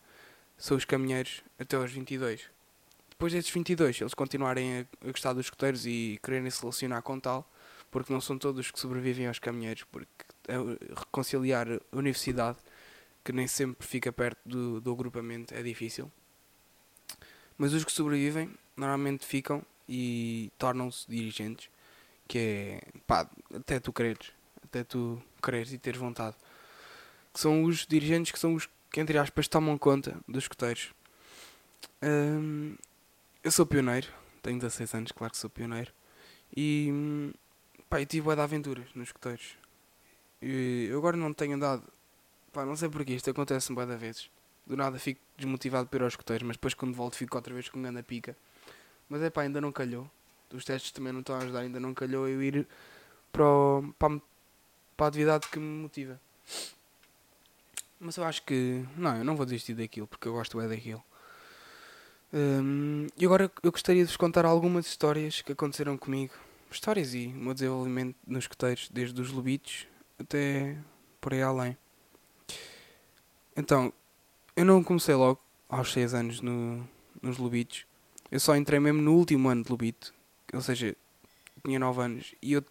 são 0.56 0.76
os 0.76 0.84
caminheiros 0.84 1.42
até 1.58 1.76
aos 1.76 1.90
22. 1.90 2.48
Depois 3.10 3.32
desses 3.32 3.50
22, 3.50 4.00
eles 4.00 4.14
continuarem 4.14 4.80
a, 4.80 5.06
gostar 5.06 5.32
dos 5.32 5.46
escuteiros 5.46 5.86
e 5.86 6.18
quererem 6.22 6.50
se 6.50 6.60
relacionar 6.60 7.00
com 7.02 7.18
tal, 7.18 7.50
porque 7.90 8.12
não 8.12 8.20
são 8.20 8.36
todos 8.36 8.70
que 8.70 8.78
sobrevivem 8.78 9.26
aos 9.26 9.38
caminheiros, 9.38 9.84
porque 9.84 10.08
é, 10.48 10.56
reconciliar 10.94 11.66
a 11.66 11.96
universidade, 11.96 12.58
que 13.24 13.32
nem 13.32 13.46
sempre 13.46 13.86
fica 13.86 14.12
perto 14.12 14.38
do, 14.44 14.80
do 14.80 14.92
agrupamento, 14.92 15.54
é 15.54 15.62
difícil. 15.62 16.10
Mas 17.56 17.72
os 17.72 17.84
que 17.84 17.92
sobrevivem 17.92 18.50
normalmente 18.76 19.24
ficam 19.24 19.64
e 19.88 20.52
tornam-se 20.58 21.08
dirigentes, 21.08 21.70
que 22.28 22.38
é 22.38 22.80
pá, 23.06 23.28
até 23.54 23.80
tu 23.80 23.92
quereres, 23.92 24.30
até 24.62 24.84
tu 24.84 25.22
quereres 25.42 25.72
e 25.72 25.78
teres 25.78 25.98
vontade. 25.98 26.36
Que 27.32 27.40
são 27.40 27.64
os 27.64 27.86
dirigentes 27.86 28.32
que 28.32 28.38
são 28.38 28.54
os 28.54 28.68
que, 28.96 29.00
entre 29.02 29.18
aspas, 29.18 29.46
tomam 29.46 29.76
conta 29.76 30.16
dos 30.26 30.44
escuteiros. 30.44 30.90
Eu 33.44 33.52
sou 33.52 33.66
pioneiro, 33.66 34.08
tenho 34.40 34.58
16 34.58 34.94
anos, 34.94 35.12
claro 35.12 35.32
que 35.32 35.38
sou 35.38 35.50
pioneiro. 35.50 35.92
E 36.56 37.30
pá, 37.90 38.00
eu 38.00 38.06
tive 38.06 38.34
de 38.34 38.40
aventuras 38.40 38.86
nos 38.94 39.08
escuteiros. 39.08 39.54
E 40.40 40.88
eu 40.90 40.96
agora 40.96 41.14
não 41.14 41.34
tenho 41.34 41.56
andado, 41.56 41.82
pá, 42.50 42.64
não 42.64 42.74
sei 42.74 42.88
porquê, 42.88 43.12
isto 43.12 43.28
acontece 43.28 43.70
boa 43.70 43.86
de 43.86 43.96
vezes. 43.96 44.30
Do 44.66 44.74
nada 44.74 44.98
fico 44.98 45.20
desmotivado 45.36 45.86
por 45.88 45.96
ir 45.96 46.02
aos 46.02 46.14
escuteiros, 46.14 46.46
mas 46.46 46.56
depois 46.56 46.72
quando 46.72 46.94
volto 46.94 47.16
fico 47.16 47.36
outra 47.36 47.52
vez 47.52 47.68
com 47.68 47.82
grande 47.82 48.02
pica. 48.02 48.34
Mas 49.10 49.20
é 49.20 49.28
pá, 49.28 49.42
ainda 49.42 49.60
não 49.60 49.72
calhou. 49.72 50.10
Os 50.54 50.64
testes 50.64 50.90
também 50.90 51.12
não 51.12 51.20
estão 51.20 51.36
a 51.36 51.40
ajudar, 51.40 51.60
ainda 51.60 51.78
não 51.78 51.92
calhou 51.92 52.26
eu 52.26 52.42
ir 52.42 52.66
para, 53.30 53.44
o, 53.44 53.94
para, 53.98 54.18
para 54.96 55.06
a 55.06 55.08
atividade 55.10 55.48
que 55.48 55.58
me 55.58 55.82
motiva. 55.82 56.18
Mas 57.98 58.16
eu 58.16 58.24
acho 58.24 58.42
que. 58.42 58.84
Não, 58.96 59.16
eu 59.16 59.24
não 59.24 59.36
vou 59.36 59.46
desistir 59.46 59.74
daquilo 59.74 60.06
porque 60.06 60.28
eu 60.28 60.32
gosto 60.32 60.60
é 60.60 60.68
daquilo. 60.68 61.02
Um, 62.32 63.06
e 63.16 63.24
agora 63.24 63.50
eu 63.62 63.72
gostaria 63.72 64.02
de 64.02 64.08
vos 64.08 64.16
contar 64.16 64.44
algumas 64.44 64.86
histórias 64.86 65.40
que 65.40 65.52
aconteceram 65.52 65.96
comigo. 65.96 66.34
Histórias 66.70 67.14
e 67.14 67.28
o 67.28 67.38
meu 67.38 67.54
desenvolvimento 67.54 68.16
nos 68.26 68.44
escuteiros, 68.44 68.88
desde 68.92 69.20
os 69.20 69.30
lobitos 69.30 69.86
até 70.18 70.76
por 71.20 71.32
aí 71.32 71.42
além. 71.42 71.76
Então, 73.56 73.92
eu 74.54 74.64
não 74.64 74.82
comecei 74.82 75.14
logo 75.14 75.40
aos 75.68 75.92
6 75.92 76.14
anos 76.14 76.40
no, 76.40 76.86
nos 77.22 77.38
lobitos. 77.38 77.86
Eu 78.30 78.40
só 78.40 78.56
entrei 78.56 78.80
mesmo 78.80 79.00
no 79.00 79.14
último 79.14 79.48
ano 79.48 79.62
de 79.62 79.70
lobito. 79.70 80.12
Ou 80.52 80.60
seja, 80.60 80.94
tinha 81.64 81.78
9 81.78 82.00
anos. 82.02 82.34
E 82.42 82.52
eu, 82.52 82.64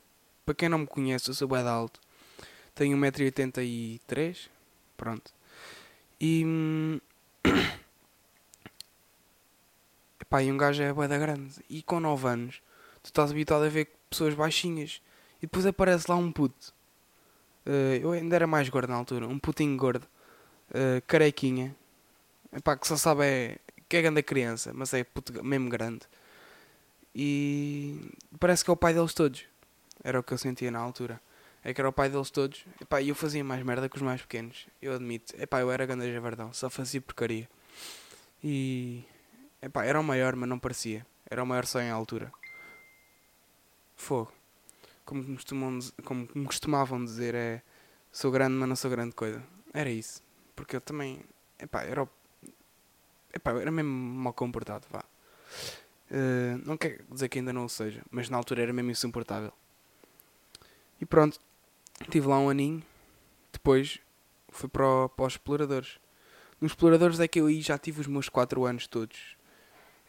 para 0.45 0.53
quem 0.53 0.69
não 0.69 0.79
me 0.79 0.87
conhece, 0.87 1.29
eu 1.29 1.33
sou 1.33 1.47
bem 1.47 1.61
alto. 1.67 1.99
Tenho 2.75 2.97
1,83m. 2.97 4.49
Pronto. 4.97 5.31
E. 6.19 6.43
Epá, 10.21 10.41
e 10.41 10.51
um 10.51 10.57
gajo 10.57 10.81
é 10.81 10.93
bué 10.93 11.07
da 11.07 11.17
grande. 11.17 11.63
E 11.69 11.83
com 11.83 11.99
9 11.99 12.27
anos, 12.27 12.61
tu 13.03 13.07
estás 13.07 13.31
habituado 13.31 13.65
a 13.65 13.69
ver 13.69 13.89
pessoas 14.09 14.33
baixinhas. 14.33 15.01
E 15.37 15.41
depois 15.41 15.65
aparece 15.65 16.09
lá 16.09 16.15
um 16.15 16.31
puto. 16.31 16.73
Uh, 17.65 17.97
eu 18.01 18.11
ainda 18.11 18.35
era 18.35 18.47
mais 18.47 18.69
gordo 18.69 18.89
na 18.89 18.95
altura. 18.95 19.27
Um 19.27 19.39
putinho 19.39 19.75
gordo. 19.77 20.07
Uh, 20.69 21.01
carequinha. 21.07 21.75
Epá, 22.51 22.77
que 22.77 22.87
só 22.87 22.95
sabe 22.95 23.25
é, 23.25 23.57
que 23.89 23.97
é 23.97 24.01
grande 24.01 24.19
a 24.19 24.23
criança, 24.23 24.71
mas 24.73 24.93
é 24.93 25.03
puto 25.03 25.43
mesmo 25.43 25.69
grande. 25.69 26.01
E 27.13 28.11
parece 28.39 28.63
que 28.63 28.69
é 28.69 28.73
o 28.73 28.77
pai 28.77 28.93
deles 28.93 29.13
todos. 29.13 29.45
Era 30.03 30.19
o 30.19 30.23
que 30.23 30.33
eu 30.33 30.37
sentia 30.37 30.71
na 30.71 30.79
altura. 30.79 31.19
É 31.67 31.73
que 31.73 31.81
era 31.81 31.89
o 31.89 31.91
pai 31.91 32.09
deles 32.11 32.29
todos. 32.29 32.63
Epá, 32.79 33.01
eu 33.01 33.15
fazia 33.15 33.43
mais 33.43 33.63
merda 33.63 33.89
que 33.89 33.95
os 33.95 34.01
mais 34.03 34.21
pequenos. 34.21 34.67
Eu 34.79 34.93
admito. 34.93 35.33
Epá, 35.35 35.61
eu 35.61 35.71
era 35.71 35.83
grande 35.83 36.13
javardão. 36.13 36.53
Só 36.53 36.69
fazia 36.69 37.01
porcaria. 37.01 37.49
E... 38.43 39.03
Epá, 39.59 39.83
era 39.83 39.99
o 39.99 40.03
maior, 40.03 40.35
mas 40.35 40.47
não 40.47 40.59
parecia. 40.59 41.03
Era 41.27 41.41
o 41.41 41.45
maior 41.45 41.65
só 41.65 41.81
em 41.81 41.89
altura. 41.89 42.31
Fogo. 43.95 44.31
Como, 45.03 45.23
costumam, 45.33 45.79
como 46.03 46.29
me 46.35 46.45
costumavam 46.45 47.03
dizer, 47.03 47.33
é... 47.33 47.63
Sou 48.11 48.29
grande, 48.29 48.53
mas 48.53 48.69
não 48.69 48.75
sou 48.75 48.91
grande 48.91 49.15
coisa. 49.15 49.43
Era 49.73 49.89
isso. 49.89 50.21
Porque 50.55 50.75
eu 50.75 50.81
também... 50.81 51.23
Epá, 51.57 51.81
era 51.81 52.03
o... 52.03 52.09
Epá, 53.33 53.59
era 53.59 53.71
mesmo 53.71 53.89
mal 53.89 54.33
comportado, 54.33 54.85
vá. 54.91 55.03
Uh, 56.11 56.61
não 56.63 56.77
quer 56.77 57.01
dizer 57.09 57.27
que 57.27 57.39
ainda 57.39 57.51
não 57.51 57.65
o 57.65 57.69
seja, 57.69 58.03
mas 58.11 58.29
na 58.29 58.37
altura 58.37 58.61
era 58.61 58.71
mesmo 58.71 58.91
insuportável. 58.91 59.51
E 61.01 61.05
pronto, 61.05 61.39
Tive 62.09 62.27
lá 62.27 62.39
um 62.39 62.49
aninho. 62.49 62.83
Depois 63.51 63.99
fui 64.49 64.69
para, 64.69 64.87
o, 64.87 65.09
para 65.09 65.25
os 65.25 65.33
exploradores. 65.33 65.99
Nos 66.59 66.71
exploradores 66.71 67.19
é 67.19 67.27
que 67.27 67.39
eu 67.39 67.47
aí 67.47 67.61
já 67.61 67.77
tive 67.77 68.01
os 68.01 68.07
meus 68.07 68.29
4 68.29 68.65
anos 68.65 68.87
todos. 68.87 69.35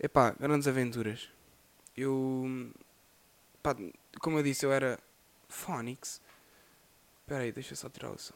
Epá, 0.00 0.34
grandes 0.38 0.68
aventuras. 0.68 1.28
Eu. 1.96 2.70
Como 4.20 4.38
eu 4.38 4.42
disse, 4.42 4.64
eu 4.64 4.72
era. 4.72 4.98
Phonics. 5.48 6.20
Espera 7.20 7.42
aí, 7.42 7.52
deixa 7.52 7.72
eu 7.72 7.76
só 7.76 7.88
tirar 7.88 8.10
o 8.10 8.18
som. 8.18 8.34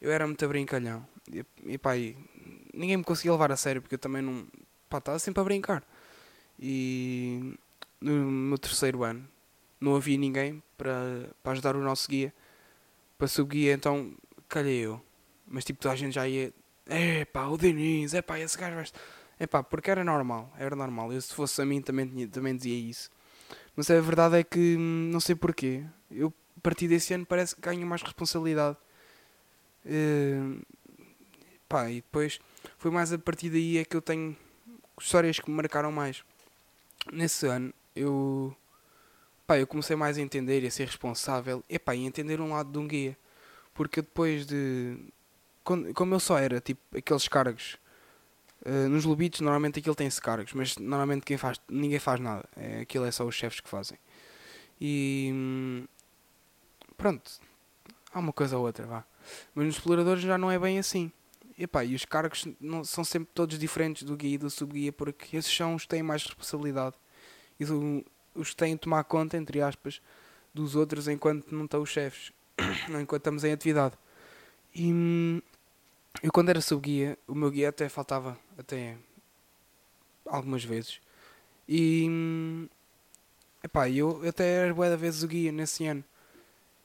Eu 0.00 0.12
era 0.12 0.26
muito 0.26 0.46
brincalhão. 0.48 1.06
E, 1.30 1.44
e 1.64 1.74
e, 1.74 2.16
ninguém 2.72 2.96
me 2.96 3.04
conseguia 3.04 3.32
levar 3.32 3.50
a 3.50 3.56
sério 3.56 3.82
porque 3.82 3.96
eu 3.96 3.98
também 3.98 4.22
não. 4.22 4.46
Pá, 4.88 4.98
estava 4.98 5.18
sempre 5.18 5.40
a 5.40 5.44
brincar. 5.44 5.82
E. 6.58 7.54
No 8.00 8.12
meu 8.12 8.58
terceiro 8.58 9.02
ano, 9.02 9.26
não 9.80 9.96
havia 9.96 10.18
ninguém 10.18 10.62
para, 10.76 11.30
para 11.42 11.52
ajudar 11.52 11.74
o 11.74 11.82
nosso 11.82 12.08
guia 12.08 12.32
para 13.18 13.26
subir, 13.26 13.74
então 13.74 14.14
calhei 14.48 14.84
eu. 14.84 15.00
Mas 15.46 15.64
tipo, 15.64 15.80
toda 15.80 15.94
a 15.94 15.96
gente 15.96 16.14
já 16.14 16.26
ia. 16.26 16.52
É 16.86 17.24
pá, 17.24 17.46
o 17.46 17.56
Diniz, 17.56 18.14
é 18.14 18.22
pá, 18.22 18.38
esse 18.38 18.56
gajo 18.56 18.76
vai. 18.76 18.86
É 19.38 19.46
pá, 19.46 19.62
porque 19.62 19.90
era 19.90 20.04
normal, 20.04 20.52
era 20.58 20.74
normal. 20.74 21.12
Eu 21.12 21.20
se 21.20 21.34
fosse 21.34 21.60
a 21.60 21.66
mim 21.66 21.80
também, 21.82 22.26
também 22.28 22.56
dizia 22.56 22.74
isso. 22.74 23.10
Mas 23.74 23.90
a 23.90 24.00
verdade 24.00 24.38
é 24.38 24.44
que 24.44 24.76
hum, 24.78 25.10
não 25.12 25.20
sei 25.20 25.34
porquê. 25.34 25.84
Eu, 26.10 26.32
a 26.56 26.60
partir 26.60 26.88
desse 26.88 27.12
ano, 27.14 27.26
parece 27.26 27.54
que 27.54 27.60
ganho 27.60 27.86
mais 27.86 28.02
responsabilidade. 28.02 28.76
Uh, 29.84 30.60
pá, 31.68 31.90
e 31.90 31.96
depois 31.96 32.40
foi 32.78 32.90
mais 32.90 33.12
a 33.12 33.18
partir 33.18 33.50
daí 33.50 33.78
é 33.78 33.84
que 33.84 33.96
eu 33.96 34.02
tenho 34.02 34.36
histórias 35.00 35.38
que 35.38 35.50
me 35.50 35.56
marcaram 35.56 35.92
mais. 35.92 36.24
Nesse 37.12 37.46
ano, 37.46 37.72
eu 37.94 38.56
pá, 39.46 39.58
eu 39.58 39.66
comecei 39.66 39.96
mais 39.96 40.18
a 40.18 40.20
entender 40.20 40.62
e 40.62 40.66
a 40.66 40.70
ser 40.70 40.86
responsável 40.86 41.64
e, 41.68 41.78
pá, 41.78 41.94
entender 41.94 42.40
um 42.40 42.50
lado 42.50 42.70
de 42.70 42.78
um 42.78 42.86
guia. 42.86 43.16
Porque 43.74 44.02
depois 44.02 44.46
de. 44.46 44.96
Como 45.64 46.14
eu 46.14 46.20
só 46.20 46.38
era, 46.38 46.60
tipo, 46.60 46.80
aqueles 46.96 47.28
cargos. 47.28 47.78
Uh, 48.64 48.88
nos 48.88 49.04
lobitos 49.04 49.40
normalmente 49.40 49.78
aquilo 49.78 49.94
tem-se 49.94 50.20
cargos, 50.20 50.52
mas 50.52 50.76
normalmente 50.76 51.24
quem 51.24 51.36
faz, 51.36 51.60
ninguém 51.68 51.98
faz 51.98 52.18
nada. 52.18 52.44
É, 52.56 52.80
aquilo 52.80 53.04
é 53.04 53.10
só 53.10 53.24
os 53.24 53.34
chefes 53.34 53.60
que 53.60 53.68
fazem. 53.68 53.98
E. 54.80 55.30
Hum, 55.32 55.86
pronto. 56.96 57.30
Há 58.12 58.18
uma 58.18 58.32
coisa 58.32 58.56
ou 58.56 58.64
outra, 58.66 58.86
vá. 58.86 59.04
Mas 59.54 59.66
nos 59.66 59.74
exploradores 59.76 60.22
já 60.22 60.38
não 60.38 60.50
é 60.50 60.58
bem 60.58 60.78
assim. 60.78 61.12
E, 61.58 61.66
pá, 61.66 61.84
e 61.84 61.94
os 61.94 62.04
cargos 62.04 62.46
não, 62.60 62.84
são 62.84 63.04
sempre 63.04 63.30
todos 63.34 63.58
diferentes 63.58 64.02
do 64.02 64.16
guia 64.16 64.34
e 64.34 64.38
do 64.38 64.50
subguia, 64.50 64.92
porque 64.92 65.36
esses 65.36 65.54
são 65.54 65.74
os 65.74 65.82
que 65.82 65.88
têm 65.88 66.02
mais 66.02 66.24
responsabilidade. 66.24 66.96
E 67.58 67.64
do, 67.64 68.04
os 68.36 68.50
que 68.50 68.56
têm 68.56 68.74
de 68.74 68.80
tomar 68.80 69.04
conta, 69.04 69.36
entre 69.36 69.60
aspas, 69.60 70.00
dos 70.54 70.74
outros 70.74 71.08
enquanto 71.08 71.52
não 71.52 71.64
estão 71.64 71.82
os 71.82 71.90
chefes, 71.90 72.32
enquanto 72.88 73.20
estamos 73.20 73.44
em 73.44 73.52
atividade. 73.52 73.94
E 74.74 74.92
hum, 74.92 75.40
eu 76.22 76.32
quando 76.32 76.48
era 76.48 76.60
sub-guia, 76.60 77.18
o 77.26 77.34
meu 77.34 77.50
guia 77.50 77.68
até 77.68 77.88
faltava 77.88 78.38
até 78.58 78.96
algumas 80.24 80.64
vezes. 80.64 81.00
E 81.68 82.06
hum, 82.08 82.68
epá, 83.62 83.88
eu 83.90 84.26
até 84.28 84.48
era 84.48 84.74
boa 84.74 84.90
da 84.90 84.96
vezes 84.96 85.22
o 85.22 85.28
guia 85.28 85.52
nesse 85.52 85.86
ano. 85.86 86.04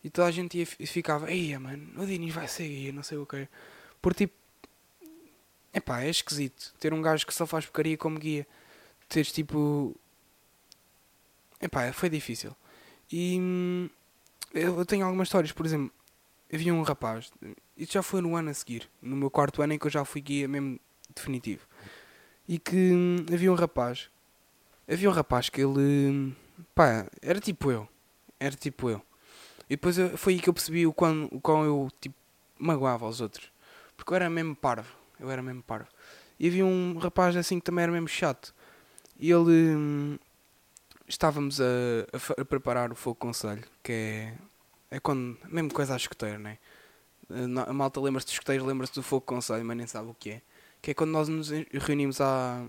E 0.04 0.10
toda 0.10 0.28
a 0.28 0.32
gente 0.32 0.58
ia, 0.58 0.66
ficava, 0.66 1.32
eia 1.32 1.60
mano, 1.60 2.02
o 2.02 2.06
Diniz 2.06 2.34
vai 2.34 2.48
ser 2.48 2.68
guia, 2.68 2.92
não 2.92 3.04
sei 3.04 3.18
o 3.18 3.26
que. 3.26 3.48
Por 4.02 4.14
tipo, 4.14 4.34
epá, 5.74 6.02
é 6.02 6.10
esquisito 6.10 6.74
ter 6.80 6.94
um 6.94 7.02
gajo 7.02 7.26
que 7.26 7.34
só 7.34 7.46
faz 7.46 7.66
porcaria 7.66 7.98
como 7.98 8.20
guia. 8.20 8.48
Teres 9.08 9.32
tipo 9.32 9.96
Epá, 11.62 11.92
foi 11.94 12.10
difícil. 12.10 12.56
E 13.12 13.38
hum, 13.40 13.90
eu 14.54 14.86
tenho 14.86 15.06
algumas 15.06 15.28
histórias, 15.28 15.52
por 15.52 15.66
exemplo, 15.66 15.92
havia 16.52 16.74
um 16.74 16.82
rapaz, 16.82 17.32
isso 17.78 17.94
já 17.94 18.02
foi 18.04 18.22
no 18.22 18.36
ano 18.36 18.50
a 18.50 18.54
seguir, 18.54 18.90
no 19.02 19.16
meu 19.16 19.30
quarto 19.30 19.62
ano 19.62 19.74
em 19.74 19.80
que 19.80 19.86
eu 19.86 19.92
já 19.92 20.04
fui 20.04 20.22
guia 20.22 20.48
mesmo 20.48 20.80
definitivo. 21.14 21.66
E 22.48 22.58
que 22.58 22.76
hum, 22.76 23.26
havia 23.32 23.52
um 23.52 23.56
rapaz, 23.56 24.10
havia 24.92 25.10
um 25.10 25.14
rapaz 25.14 25.50
que 25.50 25.62
ele, 25.62 26.10
hum, 26.10 26.36
pá, 26.74 27.06
era 27.22 27.40
tipo 27.40 27.72
eu, 27.72 27.88
era 28.40 28.56
tipo 28.56 28.90
eu. 28.90 29.02
E 29.70 29.76
depois 29.76 29.98
eu, 29.98 30.18
foi 30.18 30.34
aí 30.34 30.40
que 30.40 30.50
eu 30.50 30.54
percebi 30.54 30.86
o 30.86 30.92
quão, 30.94 31.30
o 31.32 31.40
quão 31.40 31.64
eu, 31.64 31.90
tipo, 32.02 32.16
magoava 32.60 33.06
aos 33.06 33.22
outros. 33.22 33.52
Porque 33.96 34.12
eu 34.12 34.16
era 34.16 34.30
mesmo 34.30 34.56
parvo, 34.56 34.92
eu 35.20 35.30
era 35.30 35.42
mesmo 35.42 35.64
parvo. 35.64 35.88
E 36.40 36.48
havia 36.48 36.66
um 36.66 36.98
rapaz 36.98 37.36
assim 37.38 37.60
que 37.60 37.66
também 37.66 37.84
era 37.84 37.92
mesmo 37.92 38.08
chato. 38.08 38.54
E 39.20 39.32
ele, 39.32 40.20
estávamos 41.12 41.60
a, 41.60 41.66
a, 41.66 42.42
a, 42.42 42.46
preparar 42.46 42.92
o 42.92 42.96
fogo 42.96 43.16
conselho, 43.16 43.64
que 43.84 43.92
é, 43.92 44.34
é 44.90 45.00
quando, 45.00 45.38
mesmo 45.48 45.74
coisa 45.74 45.94
a 45.94 45.98
escoteiro, 45.98 46.40
né? 46.40 46.58
A 47.66 47.74
malta 47.74 48.02
lembra-se 48.02 48.28
de 48.28 48.34
escoteiro, 48.34 48.66
lembra-se 48.66 48.94
do 48.94 49.04
fogo 49.04 49.26
conselho, 49.26 49.64
mas 49.64 49.78
nem 49.78 49.88
sabe 49.88 50.10
o 50.10 50.14
que 50.14 50.32
é. 50.32 50.42
Que 50.82 50.92
é 50.92 50.94
quando 50.94 51.12
nós 51.12 51.30
nos 51.30 51.50
reunimos 51.72 52.20
à, 52.20 52.66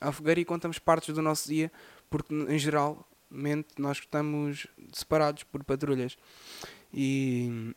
à 0.00 0.12
fogueira 0.12 0.40
e 0.40 0.44
contamos 0.44 0.78
partes 0.78 1.14
do 1.14 1.20
nosso 1.20 1.48
dia, 1.48 1.70
porque 2.08 2.32
em 2.32 2.58
geralmente 2.58 3.68
nós 3.76 3.98
estamos 3.98 4.66
separados 4.92 5.42
por 5.42 5.62
patrulhas. 5.64 6.16
E 6.92 7.74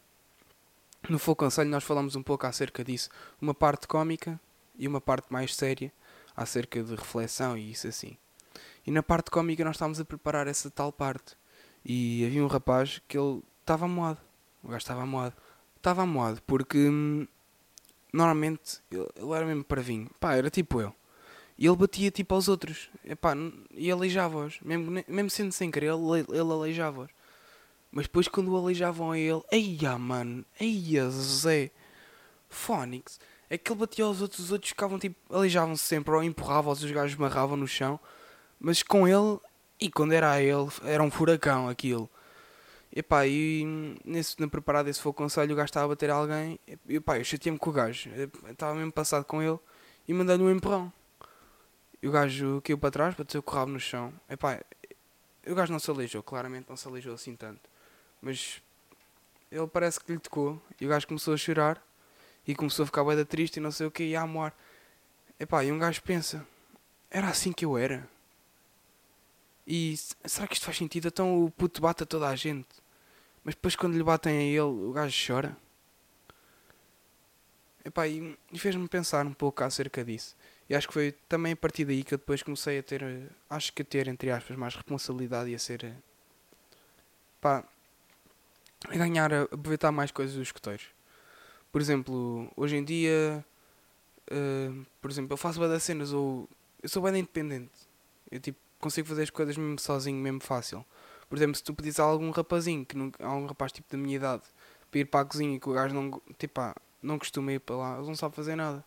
no 1.10 1.20
Fogo 1.20 1.38
Conselho 1.38 1.70
nós 1.70 1.84
falamos 1.84 2.16
um 2.16 2.24
pouco 2.24 2.48
acerca 2.48 2.84
disso. 2.84 3.10
Uma 3.42 3.54
parte 3.54 3.88
cómica 3.88 4.40
e 4.78 4.88
uma 4.88 5.02
parte 5.02 5.32
mais 5.34 5.54
séria 5.54 5.92
acerca 6.36 6.82
de 6.82 6.96
reflexão 6.96 7.58
e 7.58 7.72
isso 7.72 7.88
assim. 7.88 8.18
E 8.86 8.92
na 8.92 9.04
parte 9.04 9.30
cómica 9.30 9.64
nós 9.64 9.76
estávamos 9.76 10.00
a 10.00 10.06
preparar 10.06 10.48
essa 10.48 10.70
tal 10.70 10.92
parte. 10.92 11.36
E 11.86 12.26
havia 12.26 12.44
um 12.44 12.48
rapaz 12.48 13.02
que 13.08 13.18
ele 13.18 13.42
estava 13.60 13.86
amoado. 13.86 14.20
O 14.64 14.68
gajo 14.68 14.78
estava 14.78 15.02
amoado. 15.04 15.36
Estava 15.78 16.04
amoado 16.04 16.42
porque 16.44 16.78
hum, 16.78 17.28
normalmente 18.14 18.80
ele, 18.92 19.08
ele 19.16 19.32
era 19.32 19.46
mesmo 19.46 19.64
parvinho. 19.64 20.10
Pá, 20.20 20.36
era 20.36 20.50
tipo 20.50 20.82
eu. 20.82 20.94
E 21.58 21.68
ele 21.68 21.76
batia 21.76 22.10
tipo 22.12 22.34
aos 22.34 22.48
outros. 22.48 22.90
Epá, 23.06 23.36
e 23.72 23.92
aleijava-os. 23.92 24.60
Mesmo, 24.62 25.04
mesmo 25.08 25.30
sendo 25.30 25.52
sem 25.52 25.70
querer, 25.70 25.92
ele, 25.92 26.26
ele 26.30 26.52
aleijava-os. 26.52 27.10
Mas 27.92 28.06
depois 28.06 28.28
quando 28.28 28.52
o 28.52 28.58
aleijavam 28.58 29.12
a 29.12 29.20
ele, 29.20 29.44
eia 29.52 29.98
mano, 29.98 30.46
eia 30.60 31.10
Zé, 31.10 31.72
Fónix, 32.50 33.20
é 33.50 33.58
que 33.58 33.70
ele 33.70 33.80
batia 33.80 34.06
aos 34.06 34.22
outros, 34.22 34.40
os 34.40 34.52
outros 34.52 34.70
ficavam 34.70 34.98
tipo, 34.98 35.16
aleijavam-se 35.30 35.84
sempre, 35.84 36.14
ou 36.14 36.24
empurravam-os, 36.24 36.82
os 36.82 36.92
gajos 36.92 37.18
marravam 37.18 37.58
no 37.58 37.68
chão. 37.68 38.00
Mas 38.64 38.84
com 38.84 39.08
ele, 39.08 39.40
e 39.80 39.90
quando 39.90 40.14
era 40.14 40.32
a 40.32 40.42
ele, 40.42 40.70
era 40.84 41.02
um 41.02 41.10
furacão 41.10 41.68
aquilo. 41.68 42.08
Epá, 42.96 43.26
e 43.26 43.66
nesse, 44.06 44.40
na 44.40 44.48
preparada 44.48 44.86
desse 44.86 45.02
foi 45.02 45.10
o 45.10 45.14
conselho, 45.14 45.54
o 45.54 45.56
gajo 45.56 45.66
estava 45.66 45.86
a 45.86 45.90
bater 45.90 46.12
alguém. 46.12 46.60
E 46.88 46.98
epá, 46.98 47.18
eu 47.18 47.24
chateei-me 47.24 47.58
com 47.58 47.72
o 47.72 47.74
gajo. 47.74 48.10
estava 48.50 48.76
mesmo 48.76 48.92
passado 48.92 49.26
com 49.26 49.42
ele 49.42 49.58
e 50.08 50.14
mandando 50.14 50.44
um 50.44 50.52
empurrão. 50.52 50.94
E 52.04 52.08
o 52.08 52.12
gajo 52.12 52.62
caiu 52.64 52.78
para 52.78 52.92
trás, 52.92 53.16
bateu 53.16 53.44
o 53.46 53.50
rabo 53.50 53.72
no 53.72 53.80
chão. 53.80 54.14
Epá, 54.30 54.62
o 55.48 55.56
gajo 55.56 55.72
não 55.72 55.80
se 55.80 55.90
aleijou, 55.90 56.22
claramente 56.22 56.70
não 56.70 56.78
se 56.78 56.88
aleijou 56.88 57.16
assim 57.16 57.36
tanto. 57.36 57.62
Mas 58.22 58.62
ele 59.52 59.68
parece 59.68 60.00
que 60.00 60.12
lhe 60.12 60.20
tocou. 60.20 60.62
E 60.80 60.86
o 60.86 60.90
gajo 60.90 61.08
começou 61.08 61.34
a 61.34 61.38
chorar. 61.38 61.82
E 62.46 62.54
começou 62.54 62.84
a 62.84 62.86
ficar 62.86 63.04
bem 63.04 63.26
triste 63.26 63.58
e 63.58 63.60
não 63.60 63.72
sei 63.72 63.88
o 63.88 63.92
que. 63.92 64.04
E 64.04 64.16
a 64.16 64.22
amor. 64.22 64.54
Epá, 65.40 65.64
e 65.64 65.72
um 65.72 65.80
gajo 65.80 66.02
pensa: 66.04 66.46
era 67.10 67.30
assim 67.30 67.52
que 67.52 67.66
eu 67.66 67.78
era? 67.78 68.08
E 69.74 69.96
será 70.26 70.46
que 70.48 70.56
isto 70.56 70.66
faz 70.66 70.76
sentido? 70.76 71.08
Então 71.08 71.46
o 71.46 71.50
puto 71.50 71.82
bate 71.82 72.04
a 72.04 72.06
toda 72.06 72.28
a 72.28 72.36
gente. 72.36 72.68
Mas 73.42 73.56
depois 73.56 73.74
quando 73.74 73.96
lhe 73.96 74.04
batem 74.04 74.38
a 74.38 74.42
ele, 74.42 74.60
o 74.60 74.92
gajo 74.92 75.16
chora. 75.26 75.56
Epá, 77.86 78.06
e, 78.06 78.38
fez-me 78.58 78.86
pensar 78.90 79.26
um 79.26 79.34
pouco 79.34 79.64
acerca 79.64 80.04
disso. 80.04 80.36
E 80.70 80.76
acho 80.76 80.90
que 80.90 80.94
foi 80.94 81.14
também 81.30 81.54
a 81.54 81.56
partir 81.56 81.86
daí 81.86 82.04
que 82.04 82.14
eu 82.14 82.18
depois 82.18 82.44
comecei 82.44 82.80
a 82.80 82.84
ter, 82.84 83.32
acho 83.50 83.72
que 83.72 83.82
a 83.82 83.86
ter, 83.86 84.10
entre 84.10 84.30
aspas, 84.30 84.58
mais 84.58 84.76
responsabilidade 84.76 85.50
e 85.50 85.56
a 85.56 85.60
ser, 85.60 85.96
pá, 87.40 87.64
a 88.90 88.98
ganhar, 88.98 89.34
a 89.34 89.44
aproveitar 89.44 89.90
mais 89.94 90.12
coisas 90.12 90.36
dos 90.36 90.50
escuteiros. 90.50 90.88
Por 91.72 91.80
exemplo, 91.80 92.52
hoje 92.58 92.76
em 92.76 92.84
dia, 92.84 93.44
uh, 94.30 94.86
por 95.02 95.10
exemplo, 95.10 95.32
eu 95.32 95.38
faço 95.38 95.62
bem 95.62 95.70
das 95.70 95.82
cenas 95.82 96.12
ou 96.12 96.50
eu 96.84 96.90
sou 96.90 97.02
bem 97.02 97.18
independente. 97.20 97.72
Eu 98.30 98.40
tipo, 98.42 98.60
consigo 98.82 99.08
fazer 99.08 99.24
as 99.24 99.30
coisas 99.30 99.56
mesmo 99.56 99.80
sozinho, 99.80 100.18
mesmo 100.18 100.42
fácil. 100.42 100.86
Por 101.30 101.38
exemplo, 101.38 101.56
se 101.56 101.64
tu 101.64 101.74
pedires 101.74 102.00
a 102.00 102.04
algum 102.04 102.30
rapazinho, 102.32 102.86
que 102.86 102.98
não, 102.98 103.12
algum 103.20 103.46
rapaz 103.46 103.72
tipo 103.72 103.90
da 103.90 103.98
minha 103.98 104.18
idade, 104.18 104.44
para 104.90 105.00
ir 105.00 105.06
para 105.06 105.22
a 105.22 105.26
cozinha 105.26 105.56
e 105.56 105.60
que 105.60 105.70
o 105.70 105.74
gajo 105.74 105.96
não, 105.96 106.22
tipo, 106.38 106.56
pá, 106.56 106.76
não 107.02 107.18
costuma 107.18 107.54
ir 107.54 107.60
para 107.60 107.76
lá, 107.76 107.96
eles 107.96 108.08
não 108.08 108.16
sabem 108.16 108.36
fazer 108.36 108.56
nada. 108.56 108.84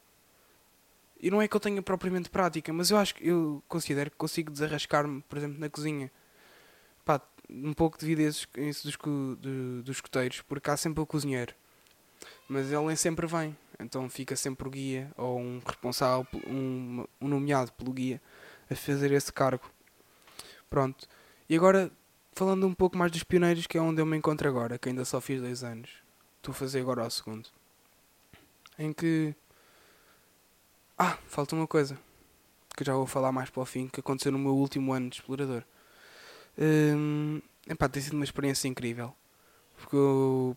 E 1.21 1.31
não 1.31 1.41
é 1.41 1.49
que 1.49 1.57
eu 1.57 1.61
tenha 1.61 1.81
propriamente 1.81 2.29
prática, 2.29 2.71
mas 2.73 2.91
eu 2.91 2.99
acho 2.99 3.15
que 3.15 3.27
eu 3.27 3.63
considero 3.67 4.11
que 4.11 4.17
consigo 4.17 4.53
desarrascar-me, 4.53 5.23
por 5.23 5.39
exemplo, 5.39 5.59
na 5.59 5.71
cozinha. 5.71 6.13
Pá, 7.03 7.21
um 7.49 7.73
pouco 7.73 7.97
devido 7.99 8.21
a 8.21 8.25
isso 8.25 8.47
dos, 8.85 8.97
do, 9.39 9.83
dos 9.83 9.97
escoteiros, 9.97 10.43
porque 10.43 10.71
há 10.71 10.77
sempre 10.77 11.01
o 11.01 11.07
cozinheiro. 11.07 11.55
Mas 12.49 12.71
ele 12.71 12.85
nem 12.85 12.97
sempre 12.97 13.27
vem, 13.27 13.57
então 13.81 14.09
fica 14.09 14.37
sempre 14.37 14.69
o 14.69 14.71
guia 14.71 15.11
ou 15.17 15.39
um 15.39 15.61
responsável, 15.65 16.27
um, 16.47 17.05
um 17.21 17.29
nomeado 17.29 17.73
pelo 17.73 17.93
guia 17.93 18.21
a 18.71 18.75
fazer 18.75 19.13
esse 19.13 19.33
cargo. 19.33 19.71
Pronto. 20.75 21.07
E 21.49 21.55
agora, 21.55 21.89
falando 22.33 22.67
um 22.67 22.75
pouco 22.75 22.99
mais 22.99 23.13
dos 23.13 23.23
pioneiros, 23.23 23.65
que 23.65 23.79
é 23.79 23.81
onde 23.81 24.03
eu 24.03 24.07
me 24.07 24.17
encontro 24.17 24.49
agora, 24.49 24.77
que 24.77 24.89
ainda 24.89 25.05
só 25.05 25.21
fiz 25.21 25.41
dois 25.41 25.63
anos. 25.63 25.89
Estou 26.39 26.51
a 26.51 26.55
fazer 26.57 26.81
agora 26.81 27.05
ao 27.05 27.11
segundo. 27.13 27.49
Em 28.77 28.93
que 28.93 29.37
ah, 30.99 31.17
falta 31.29 31.55
uma 31.55 31.69
coisa 31.69 31.97
que 32.77 32.83
já 32.83 32.93
vou 32.93 33.07
falar 33.07 33.31
mais 33.31 33.51
para 33.51 33.63
o 33.63 33.65
fim, 33.65 33.87
que 33.87 34.01
aconteceu 34.01 34.33
no 34.33 34.39
meu 34.39 34.57
último 34.57 34.93
ano 34.93 35.11
de 35.11 35.21
explorador. 35.21 35.63
Hum, 36.59 37.41
epá, 37.69 37.89
tem 37.89 38.03
sido 38.03 38.15
uma 38.15 38.25
experiência 38.25 38.67
incrível. 38.67 39.15
Porque 39.77 39.95
eu, 39.95 40.57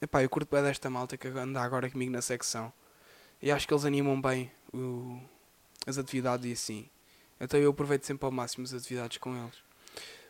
epá, 0.00 0.22
eu 0.22 0.30
curto 0.30 0.54
bem 0.54 0.62
desta 0.62 0.88
malta 0.88 1.16
que 1.16 1.26
anda 1.26 1.60
agora 1.60 1.90
comigo 1.90 2.12
na 2.12 2.22
secção. 2.22 2.72
E 3.42 3.50
acho 3.50 3.66
que 3.66 3.74
eles 3.74 3.84
animam 3.84 4.20
bem 4.20 4.52
o, 4.72 5.20
as 5.84 5.98
atividades 5.98 6.46
e 6.46 6.52
assim. 6.52 6.91
Então 7.42 7.58
eu 7.58 7.70
aproveito 7.70 8.04
sempre 8.04 8.24
ao 8.24 8.30
máximo 8.30 8.64
as 8.64 8.72
atividades 8.72 9.18
com 9.18 9.36
eles. 9.36 9.56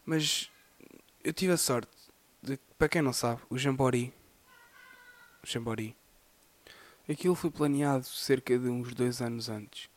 Mas 0.04 0.50
eu 1.22 1.32
tive 1.32 1.52
a 1.52 1.58
sorte 1.58 1.92
de, 2.42 2.58
para 2.78 2.88
quem 2.88 3.02
não 3.02 3.12
sabe, 3.12 3.42
o 3.50 3.58
Jambori. 3.58 4.12
O 5.44 5.46
Jambori 5.46 5.94
Aquilo 7.08 7.34
foi 7.34 7.50
planeado 7.50 8.04
cerca 8.04 8.58
de 8.58 8.68
uns 8.68 8.94
dois 8.94 9.20
anos 9.20 9.48
antes. 9.48 9.90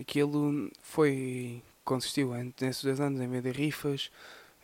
Aquilo 0.00 0.70
foi. 0.80 1.62
consistiu 1.84 2.32
nesses 2.60 2.82
dois 2.82 3.00
anos 3.00 3.20
em 3.20 3.28
vender 3.28 3.54
rifas, 3.54 4.10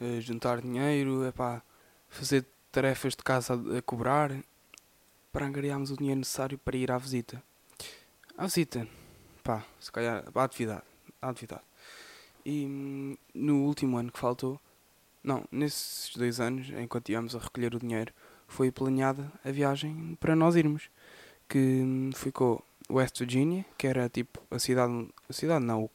uh, 0.01 0.21
juntar 0.21 0.61
dinheiro, 0.63 1.27
epá, 1.27 1.63
fazer 2.09 2.47
tarefas 2.73 3.15
de 3.15 3.23
casa 3.23 3.55
a 3.77 3.83
cobrar, 3.83 4.33
para 5.33 5.47
angariarmos 5.47 5.91
o 5.91 5.97
dinheiro 5.97 6.21
necessário 6.21 6.57
para 6.59 6.77
ir 6.77 6.91
à 6.91 6.99
visita. 6.99 7.43
À 8.39 8.47
visita, 8.47 8.87
pá, 9.43 9.65
se 9.81 9.91
calhar, 9.91 10.25
à 10.35 10.45
atividade. 10.45 10.83
À 11.21 11.29
atividade. 11.29 11.70
E 12.45 12.67
hum, 12.67 13.17
no 13.35 13.65
último 13.65 13.99
ano 13.99 14.11
que 14.11 14.19
faltou, 14.19 14.61
não, 15.23 15.45
nesses 15.51 16.15
dois 16.17 16.41
anos, 16.41 16.71
enquanto 16.71 17.11
íamos 17.11 17.37
a 17.37 17.39
recolher 17.39 17.75
o 17.75 17.79
dinheiro, 17.79 18.13
foi 18.49 18.71
planeada 18.73 19.31
a 19.45 19.51
viagem 19.51 20.17
para 20.19 20.35
nós 20.35 20.57
irmos 20.57 20.91
que 21.49 22.11
ficou 22.15 22.65
West 22.91 23.19
Virginia, 23.19 23.65
que 23.77 23.87
era 23.87 24.09
tipo 24.09 24.41
a 24.51 24.59
cidade, 24.59 25.09
a 25.29 25.33
cidade 25.33 25.65
não, 25.65 25.85
o, 25.85 25.91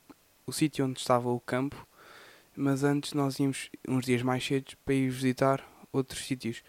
o 0.47 0.53
sítio 0.53 0.85
onde 0.85 0.99
estava 0.99 1.29
o 1.29 1.39
campo, 1.39 1.85
mas 2.55 2.83
antes 2.83 3.13
nós 3.13 3.39
íamos 3.39 3.69
uns 3.87 4.05
dias 4.05 4.21
mais 4.21 4.45
cedo 4.45 4.73
para 4.85 4.93
ir 4.93 5.09
visitar 5.09 5.63
outros 5.91 6.25
sítios. 6.25 6.63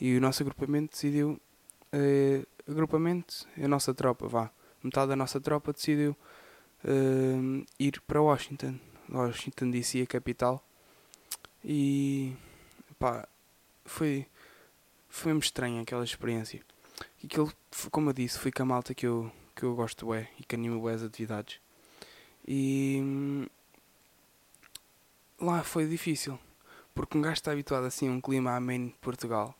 E 0.00 0.16
o 0.16 0.20
nosso 0.20 0.42
agrupamento 0.42 0.92
decidiu, 0.92 1.40
uh, 1.94 2.70
agrupamento, 2.70 3.46
a 3.62 3.68
nossa 3.68 3.94
tropa, 3.94 4.26
vá, 4.26 4.50
metade 4.82 5.08
da 5.08 5.16
nossa 5.16 5.40
tropa 5.40 5.72
decidiu 5.72 6.16
uh, 6.84 7.66
ir 7.78 8.00
para 8.06 8.20
Washington, 8.20 8.78
Washington 9.10 9.70
DC, 9.70 10.02
a 10.02 10.06
capital, 10.06 10.64
e 11.64 12.34
pá, 12.98 13.28
foi, 13.84 14.26
foi 15.08 15.32
mesmo 15.32 15.42
estranha 15.42 15.82
aquela 15.82 16.04
experiência 16.04 16.62
e 17.22 17.26
aquilo, 17.26 17.52
como 17.90 18.10
eu 18.10 18.14
disse, 18.14 18.38
foi 18.38 18.50
com 18.50 18.62
a 18.62 18.66
malta 18.66 18.94
que 18.94 19.06
eu, 19.06 19.30
que 19.54 19.62
eu 19.62 19.74
gosto 19.74 20.12
é 20.14 20.28
e 20.38 20.44
que 20.44 20.54
animo 20.54 20.88
é 20.88 20.94
as 20.94 21.02
atividades. 21.02 21.60
E 22.46 23.46
lá 25.38 25.62
foi 25.62 25.86
difícil, 25.86 26.38
porque 26.94 27.16
um 27.16 27.22
gajo 27.22 27.34
está 27.34 27.52
habituado 27.52 27.84
assim 27.84 28.08
a 28.08 28.12
um 28.12 28.20
clima 28.20 28.56
ameno 28.56 28.88
de 28.88 28.94
Portugal. 29.00 29.54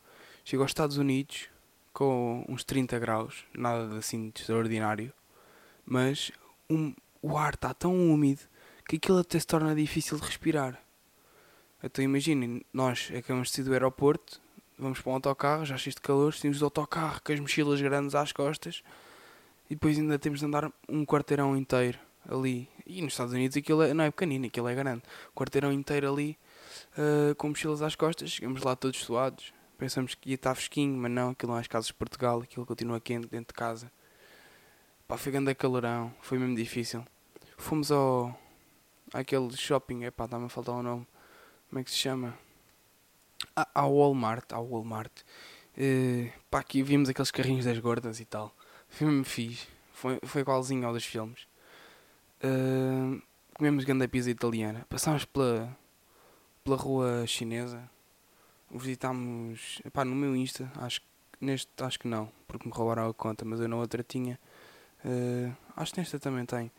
Chega 0.44 0.62
aos 0.62 0.70
Estados 0.70 0.96
Unidos 0.96 1.48
com 1.92 2.44
uns 2.48 2.64
30 2.64 2.98
graus, 2.98 3.44
nada 3.54 3.98
assim 3.98 4.30
de 4.30 4.40
extraordinário, 4.40 5.12
mas 5.84 6.32
um, 6.68 6.94
o 7.20 7.36
ar 7.36 7.54
está 7.54 7.74
tão 7.74 7.94
úmido 7.94 8.42
que 8.90 8.96
aquilo 8.96 9.18
até 9.18 9.38
se 9.38 9.46
torna 9.46 9.72
difícil 9.72 10.18
de 10.18 10.26
respirar. 10.26 10.76
Então 11.80 12.04
imaginem, 12.04 12.60
nós 12.72 13.08
acabamos 13.16 13.48
de 13.48 13.54
sair 13.54 13.64
do 13.64 13.72
aeroporto, 13.72 14.40
vamos 14.76 15.00
para 15.00 15.12
um 15.12 15.14
autocarro, 15.14 15.64
já 15.64 15.76
cheio 15.76 15.94
de 15.94 16.00
calor, 16.00 16.34
temos 16.34 16.58
de 16.58 16.64
autocarro 16.64 17.20
com 17.22 17.32
as 17.32 17.38
mochilas 17.38 17.80
grandes 17.80 18.16
às 18.16 18.32
costas 18.32 18.82
e 19.70 19.76
depois 19.76 19.96
ainda 19.96 20.18
temos 20.18 20.40
de 20.40 20.46
andar 20.46 20.72
um 20.88 21.06
quarteirão 21.06 21.56
inteiro 21.56 22.00
ali. 22.28 22.68
E 22.84 23.00
nos 23.00 23.12
Estados 23.12 23.32
Unidos 23.32 23.56
aquilo 23.56 23.80
é, 23.82 23.94
não 23.94 24.02
é 24.02 24.10
pequenino, 24.10 24.46
aquilo 24.46 24.66
é 24.66 24.74
grande. 24.74 25.02
Um 25.30 25.34
quarteirão 25.36 25.72
inteiro 25.72 26.12
ali 26.12 26.36
uh, 26.98 27.32
com 27.36 27.50
mochilas 27.50 27.82
às 27.82 27.94
costas, 27.94 28.32
chegamos 28.32 28.60
lá 28.64 28.74
todos 28.74 28.98
suados. 28.98 29.54
Pensamos 29.78 30.16
que 30.16 30.30
ia 30.30 30.34
estar 30.34 30.52
fresquinho, 30.56 30.96
mas 30.96 31.12
não, 31.12 31.30
aquilo 31.30 31.52
não 31.52 31.58
é 31.58 31.60
as 31.60 31.68
casas 31.68 31.86
de 31.86 31.94
Portugal, 31.94 32.40
aquilo 32.40 32.66
continua 32.66 32.98
quente 33.00 33.28
dentro 33.28 33.54
de 33.54 33.56
casa. 33.56 33.88
Pá, 35.06 35.16
foi 35.16 35.30
grande 35.30 35.54
calorão, 35.54 36.12
foi 36.20 36.40
mesmo 36.40 36.56
difícil. 36.56 37.06
Fomos 37.56 37.92
ao. 37.92 38.36
Àquele 39.12 39.56
shopping, 39.56 40.04
é 40.04 40.10
pá, 40.10 40.24
está-me 40.24 40.46
a 40.46 40.48
faltar 40.48 40.74
o 40.74 40.82
nome. 40.82 41.06
Como 41.68 41.80
é 41.80 41.84
que 41.84 41.90
se 41.90 41.96
chama? 41.96 42.36
Ah, 43.54 43.68
ao 43.74 43.94
Walmart, 43.94 44.52
ao 44.52 44.66
Walmart. 44.66 45.12
Uh, 45.76 46.30
pá, 46.50 46.60
aqui 46.60 46.82
vimos 46.82 47.08
aqueles 47.08 47.30
carrinhos 47.30 47.64
das 47.64 47.78
gordas 47.78 48.20
e 48.20 48.24
tal. 48.24 48.54
Foi 48.88 49.06
mesmo 49.06 49.24
fixe. 49.24 49.66
Foi, 49.92 50.18
foi 50.24 50.40
igualzinho 50.42 50.86
ao 50.86 50.92
dos 50.92 51.04
filmes. 51.04 51.46
Uh, 52.42 53.20
comemos 53.54 53.84
grande 53.84 54.08
pizza 54.08 54.30
italiana. 54.30 54.86
Passámos 54.88 55.24
pela, 55.24 55.76
pela 56.64 56.76
rua 56.76 57.26
chinesa. 57.26 57.88
Visitámos. 58.70 59.82
Pá, 59.92 60.04
no 60.04 60.14
meu 60.14 60.34
Insta, 60.36 60.70
acho, 60.76 61.00
neste 61.40 61.70
acho 61.82 61.98
que 61.98 62.08
não, 62.08 62.30
porque 62.46 62.68
me 62.68 62.74
roubaram 62.74 63.08
a 63.08 63.14
conta, 63.14 63.44
mas 63.44 63.60
eu 63.60 63.68
na 63.68 63.76
outra 63.76 64.02
tinha. 64.02 64.38
Uh, 65.04 65.54
acho 65.76 65.92
que 65.92 66.00
nesta 66.00 66.18
também 66.18 66.44
tem. 66.44 66.70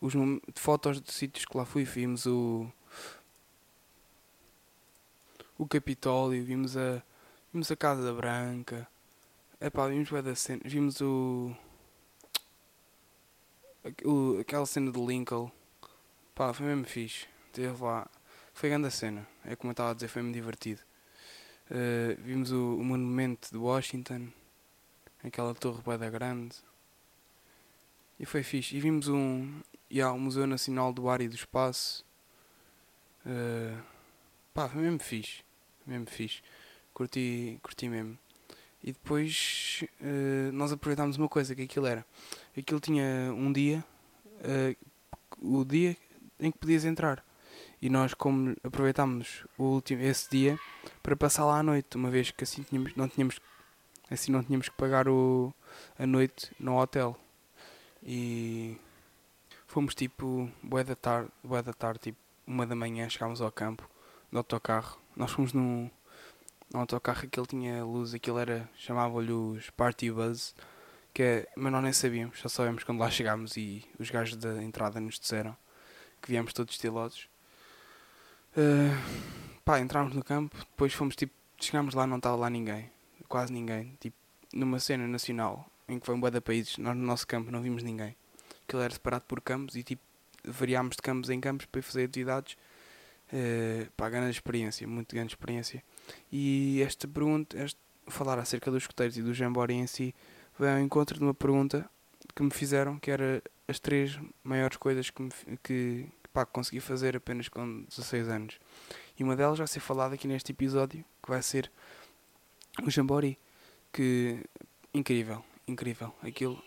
Os 0.00 0.14
fotos 0.54 1.00
de 1.00 1.12
sítios 1.12 1.44
que 1.44 1.56
lá 1.56 1.64
fui, 1.64 1.84
vimos 1.84 2.26
o. 2.26 2.70
O 5.58 5.66
Capitólio, 5.66 6.42
vimos 6.44 6.76
a 6.76 7.02
Vimos 7.52 7.68
a 7.68 7.74
Casa 7.74 8.12
Branca. 8.12 8.86
Epá, 9.60 9.88
vimos 9.88 10.08
da 10.22 10.36
cena. 10.36 10.62
Vimos 10.64 11.00
o, 11.00 11.52
o. 14.04 14.38
Aquela 14.38 14.64
cena 14.66 14.92
de 14.92 15.04
Lincoln. 15.04 15.50
Pá, 16.32 16.52
foi 16.54 16.66
mesmo 16.66 16.84
fixe. 16.84 17.26
Teve 17.52 17.82
lá. 17.82 18.08
Foi 18.54 18.68
grande 18.68 18.86
a 18.86 18.90
cena. 18.90 19.26
É 19.44 19.56
como 19.56 19.70
eu 19.70 19.72
estava 19.72 19.90
a 19.90 19.94
dizer, 19.94 20.06
foi 20.06 20.22
mesmo 20.22 20.32
divertido. 20.32 20.80
Uh, 21.68 22.22
vimos 22.22 22.52
o, 22.52 22.76
o, 22.76 22.84
monumento 22.84 23.50
de 23.50 23.58
Washington. 23.58 24.28
Aquela 25.24 25.52
torre 25.52 25.82
bada 25.82 26.08
grande. 26.08 26.54
E 28.16 28.24
foi 28.24 28.44
fixe. 28.44 28.76
E 28.76 28.80
vimos 28.80 29.08
um. 29.08 29.60
Yeah, 29.92 30.14
o 30.14 30.20
Museu 30.20 30.46
Nacional 30.46 30.92
do 30.92 31.08
Ar 31.08 31.20
e 31.20 31.28
do 31.28 31.34
Espaço. 31.34 32.04
Uh, 33.26 33.80
pá, 34.54 34.68
mesmo 34.68 35.00
fixe. 35.00 35.42
Mesmo 35.86 36.06
fixe 36.06 36.42
curti, 37.00 37.58
curti 37.62 37.88
mesmo. 37.88 38.18
E 38.82 38.92
depois 38.92 39.84
uh, 40.00 40.52
nós 40.52 40.72
aproveitámos 40.72 41.16
uma 41.16 41.28
coisa, 41.28 41.54
que 41.54 41.62
aquilo 41.62 41.86
era. 41.86 42.04
Aquilo 42.56 42.80
tinha 42.80 43.32
um 43.34 43.52
dia, 43.52 43.84
uh, 44.40 44.76
o 45.40 45.64
dia 45.64 45.96
em 46.38 46.50
que 46.50 46.58
podias 46.58 46.84
entrar. 46.84 47.24
E 47.80 47.88
nós 47.88 48.12
como 48.12 48.54
aproveitámos 48.62 49.46
o 49.56 49.64
último, 49.64 50.02
esse 50.02 50.28
dia 50.30 50.58
para 51.02 51.16
passar 51.16 51.46
lá 51.46 51.58
à 51.58 51.62
noite, 51.62 51.96
uma 51.96 52.10
vez 52.10 52.30
que 52.30 52.44
assim 52.44 52.62
tínhamos, 52.62 52.94
não 52.94 53.08
tínhamos 53.08 53.40
assim 54.10 54.32
não 54.32 54.42
tínhamos 54.42 54.68
que 54.68 54.76
pagar 54.76 55.08
o, 55.08 55.54
a 55.98 56.06
noite 56.06 56.50
no 56.58 56.78
hotel. 56.78 57.18
E 58.02 58.76
fomos 59.70 59.94
tipo 59.94 60.50
boa 60.60 60.82
da 60.82 60.96
tarde, 60.96 61.30
boa 61.44 61.62
da 61.62 61.72
tarde, 61.72 62.00
tipo 62.00 62.18
uma 62.44 62.66
da 62.66 62.74
manhã 62.74 63.08
chegámos 63.08 63.40
ao 63.40 63.52
campo 63.52 63.88
do 64.30 64.38
autocarro. 64.38 64.98
Nós 65.16 65.30
fomos 65.30 65.52
num, 65.52 65.88
no 66.72 66.80
autocarro 66.80 67.28
que 67.28 67.38
ele 67.38 67.46
tinha 67.46 67.84
luz, 67.84 68.12
aquilo 68.12 68.38
era, 68.38 68.68
chamava-lhe 68.76 69.32
os 69.32 69.70
Party 69.70 70.10
Buzz, 70.10 70.56
que 71.14 71.22
é, 71.22 71.48
mas 71.56 71.72
nós 71.72 71.82
nem 71.84 71.92
sabíamos, 71.92 72.40
só 72.40 72.48
sabemos 72.48 72.82
quando 72.82 72.98
lá 72.98 73.08
chegámos 73.10 73.56
e 73.56 73.84
os 73.98 74.10
gajos 74.10 74.36
da 74.36 74.60
entrada 74.60 75.00
nos 75.00 75.20
disseram 75.20 75.56
que 76.20 76.28
viemos 76.28 76.52
todos 76.52 76.74
estilosos. 76.74 77.28
Uh, 78.56 79.60
pá, 79.64 79.78
entrámos 79.78 80.12
no 80.14 80.24
campo, 80.24 80.56
depois 80.58 80.92
fomos 80.92 81.14
tipo, 81.14 81.32
chegámos 81.60 81.94
lá 81.94 82.08
não 82.08 82.16
estava 82.16 82.34
lá 82.34 82.50
ninguém, 82.50 82.90
quase 83.28 83.52
ninguém, 83.52 83.96
tipo, 84.00 84.16
numa 84.52 84.80
cena 84.80 85.06
nacional 85.06 85.64
em 85.88 86.00
que 86.00 86.06
foi 86.06 86.14
um 86.16 86.20
bué 86.20 86.30
de 86.32 86.40
países, 86.40 86.76
nós 86.78 86.96
no 86.96 87.04
nosso 87.04 87.24
campo 87.24 87.52
não 87.52 87.62
vimos 87.62 87.84
ninguém. 87.84 88.16
Aquilo 88.70 88.82
era 88.82 88.94
separado 88.94 89.24
por 89.26 89.40
campos 89.40 89.74
e 89.74 89.82
tipo, 89.82 90.00
variámos 90.44 90.94
de 90.94 91.02
campos 91.02 91.28
em 91.28 91.40
campos 91.40 91.66
para 91.66 91.82
fazer 91.82 92.04
atividades. 92.04 92.56
Uh, 93.32 93.90
pá, 93.96 94.08
grande 94.08 94.30
experiência, 94.30 94.86
muito 94.86 95.12
grande 95.12 95.32
experiência. 95.32 95.82
E 96.30 96.80
esta 96.82 97.08
pergunta, 97.08 97.58
este, 97.60 97.80
falar 98.06 98.38
acerca 98.38 98.70
dos 98.70 98.84
escuteiros 98.84 99.16
e 99.16 99.22
do 99.22 99.34
Jamboree 99.34 99.74
em 99.74 99.88
si, 99.88 100.14
vem 100.56 100.70
ao 100.70 100.78
encontro 100.78 101.18
de 101.18 101.24
uma 101.24 101.34
pergunta 101.34 101.90
que 102.34 102.42
me 102.44 102.50
fizeram, 102.50 102.96
que 102.96 103.10
era 103.10 103.42
as 103.66 103.80
três 103.80 104.16
maiores 104.44 104.76
coisas 104.76 105.10
que, 105.10 105.20
me, 105.20 105.30
que 105.64 106.06
pá, 106.32 106.46
consegui 106.46 106.78
fazer 106.78 107.16
apenas 107.16 107.48
com 107.48 107.82
16 107.88 108.28
anos. 108.28 108.60
E 109.18 109.24
uma 109.24 109.34
delas 109.34 109.58
vai 109.58 109.66
ser 109.66 109.80
falada 109.80 110.14
aqui 110.14 110.28
neste 110.28 110.52
episódio, 110.52 111.04
que 111.20 111.28
vai 111.28 111.42
ser 111.42 111.70
o 112.86 112.88
Jamboree. 112.90 113.36
Que, 113.92 114.44
incrível, 114.94 115.44
incrível. 115.66 116.14
Aquilo, 116.22 116.62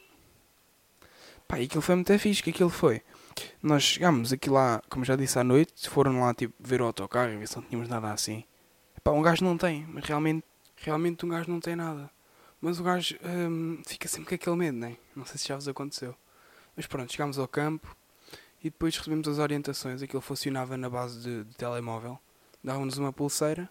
pá, 1.48 1.58
aquilo 1.58 1.82
foi 1.82 1.96
muito 1.96 2.18
fixe, 2.20 2.42
que 2.42 2.50
aquilo 2.50 2.70
foi. 2.70 3.02
Nós 3.62 3.84
chegámos 3.84 4.32
aqui 4.32 4.50
lá, 4.50 4.82
como 4.90 5.04
já 5.04 5.16
disse, 5.16 5.40
à 5.40 5.44
noite, 5.44 5.90
foram 5.90 6.22
lá 6.22 6.34
tipo 6.34 6.54
ver 6.60 6.82
o 6.82 6.86
autocarro 6.86 7.32
e 7.32 7.38
ver 7.38 7.48
se 7.48 7.56
não 7.56 7.64
tínhamos 7.64 7.90
nada 7.90 8.12
assim. 8.12 8.44
Pá, 9.04 9.12
um 9.12 9.22
gajo 9.22 9.44
não 9.44 9.58
tem, 9.58 9.86
mas 9.88 10.06
realmente, 10.06 10.46
realmente 10.78 11.26
um 11.26 11.30
gajo 11.30 11.50
não 11.50 11.60
tem 11.60 11.76
nada. 11.76 12.10
Mas 12.62 12.80
o 12.80 12.84
gajo 12.84 13.18
hum, 13.26 13.82
fica 13.86 14.08
sempre 14.08 14.30
com 14.30 14.36
aquele 14.36 14.56
medo, 14.56 14.78
né? 14.78 14.96
Não 15.16 15.26
sei 15.26 15.38
se 15.38 15.48
já 15.48 15.56
vos 15.56 15.68
aconteceu. 15.68 16.16
Mas 16.76 16.88
pronto, 16.88 17.12
chegámos 17.12 17.38
ao 17.38 17.48
campo 17.48 17.96
e 18.64 18.70
depois 18.70 18.96
recebemos 18.96 19.28
as 19.28 19.38
orientações. 19.38 20.02
Aquilo 20.02 20.22
funcionava 20.22 20.78
na 20.78 20.90
base 20.90 21.20
de, 21.20 21.44
de 21.44 21.56
telemóvel. 21.56 22.18
Davam-nos 22.64 22.98
uma 22.98 23.12
pulseira. 23.12 23.70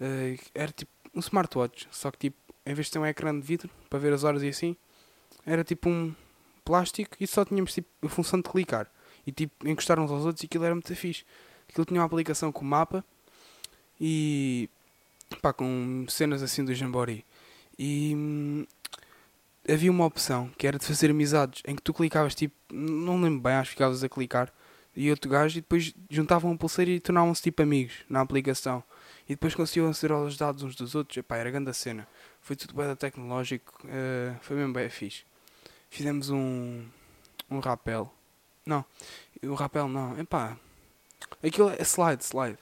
Uh, 0.00 0.40
era 0.54 0.70
tipo 0.70 0.92
um 1.14 1.20
smartwatch, 1.20 1.88
só 1.90 2.10
que 2.10 2.18
tipo, 2.18 2.36
em 2.64 2.74
vez 2.74 2.86
de 2.86 2.92
ter 2.92 2.98
um 2.98 3.06
ecrã 3.06 3.38
de 3.38 3.44
vidro 3.44 3.70
para 3.90 3.98
ver 3.98 4.12
as 4.12 4.24
horas 4.24 4.42
e 4.42 4.48
assim, 4.48 4.76
era 5.44 5.62
tipo 5.62 5.88
um 5.88 6.14
plástico 6.64 7.16
e 7.20 7.26
só 7.26 7.44
tínhamos 7.44 7.74
tipo 7.74 7.88
a 8.02 8.08
função 8.08 8.40
de 8.40 8.48
clicar. 8.48 8.90
E 9.26 9.32
tipo, 9.32 9.68
encostar 9.68 9.98
uns 9.98 10.10
aos 10.10 10.24
outros 10.24 10.42
e 10.42 10.46
aquilo 10.46 10.64
era 10.64 10.74
muito 10.74 10.94
fixe. 10.94 11.24
Aquilo 11.68 11.84
tinha 11.84 12.00
uma 12.00 12.06
aplicação 12.06 12.50
com 12.50 12.64
mapa 12.64 13.04
e 14.00 14.68
pá, 15.40 15.52
com 15.52 16.04
cenas 16.08 16.42
assim 16.42 16.64
do 16.64 16.74
Jamboree. 16.74 17.24
E 17.78 18.12
hum, 18.14 18.66
havia 19.68 19.90
uma 19.90 20.04
opção 20.04 20.50
que 20.58 20.66
era 20.66 20.78
de 20.78 20.84
fazer 20.84 21.10
amizades 21.10 21.62
em 21.66 21.74
que 21.74 21.82
tu 21.82 21.94
clicavas 21.94 22.34
tipo, 22.34 22.54
não 22.72 23.20
lembro 23.20 23.40
bem, 23.40 23.54
acho 23.54 23.70
que 23.70 23.76
ficavas 23.76 24.02
a 24.02 24.08
clicar 24.08 24.52
e 24.94 25.10
outro 25.10 25.30
gajo 25.30 25.58
e 25.58 25.60
depois 25.60 25.94
juntavam 26.10 26.50
um 26.50 26.56
pulseira 26.56 26.90
e 26.90 27.00
tornavam-se 27.00 27.42
tipo 27.42 27.62
amigos 27.62 28.04
na 28.08 28.20
aplicação. 28.20 28.82
E 29.26 29.34
depois 29.34 29.54
conseguiam 29.54 29.88
aceder 29.88 30.14
aos 30.16 30.36
dados 30.36 30.62
uns 30.62 30.74
dos 30.74 30.94
outros. 30.94 31.16
Epá, 31.16 31.36
era 31.36 31.50
grande 31.50 31.70
a 31.70 31.72
cena. 31.72 32.06
Foi 32.40 32.56
tudo 32.56 32.74
bem 32.74 32.94
tecnológico. 32.96 33.72
Uh, 33.84 34.36
foi 34.42 34.56
mesmo 34.56 34.72
bem 34.72 34.88
fixe. 34.90 35.24
Fizemos 35.92 36.30
um, 36.30 36.84
um 37.50 37.60
rapel. 37.60 38.12
Não, 38.64 38.84
o 39.44 39.54
rapel 39.54 39.88
não. 39.88 40.18
Epá, 40.18 40.56
aquilo 41.42 41.70
é 41.70 41.82
slide, 41.82 42.24
slide 42.24 42.58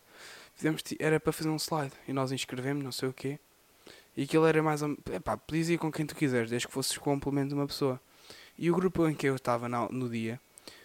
fizemos, 0.60 0.82
era 0.98 1.18
para 1.18 1.32
fazer 1.32 1.48
um 1.48 1.56
slide 1.56 1.92
e 2.06 2.12
nós 2.12 2.30
inscrevemos, 2.30 2.84
não 2.84 2.92
sei 2.92 3.08
o 3.08 3.12
quê. 3.12 3.38
E 4.16 4.24
aquilo 4.24 4.44
era 4.44 4.62
mais. 4.62 4.82
Epá, 4.82 5.36
podias 5.36 5.70
ir 5.70 5.78
com 5.78 5.90
quem 5.90 6.04
tu 6.04 6.14
quiseres, 6.14 6.50
desde 6.50 6.68
que 6.68 6.74
fosses 6.74 6.96
complemento 6.98 7.48
de 7.48 7.54
uma 7.54 7.66
pessoa. 7.66 7.98
E 8.58 8.70
o 8.70 8.74
grupo 8.74 9.08
em 9.08 9.14
que 9.14 9.26
eu 9.26 9.36
estava 9.36 9.68
no 9.68 10.08
dia, 10.10 10.38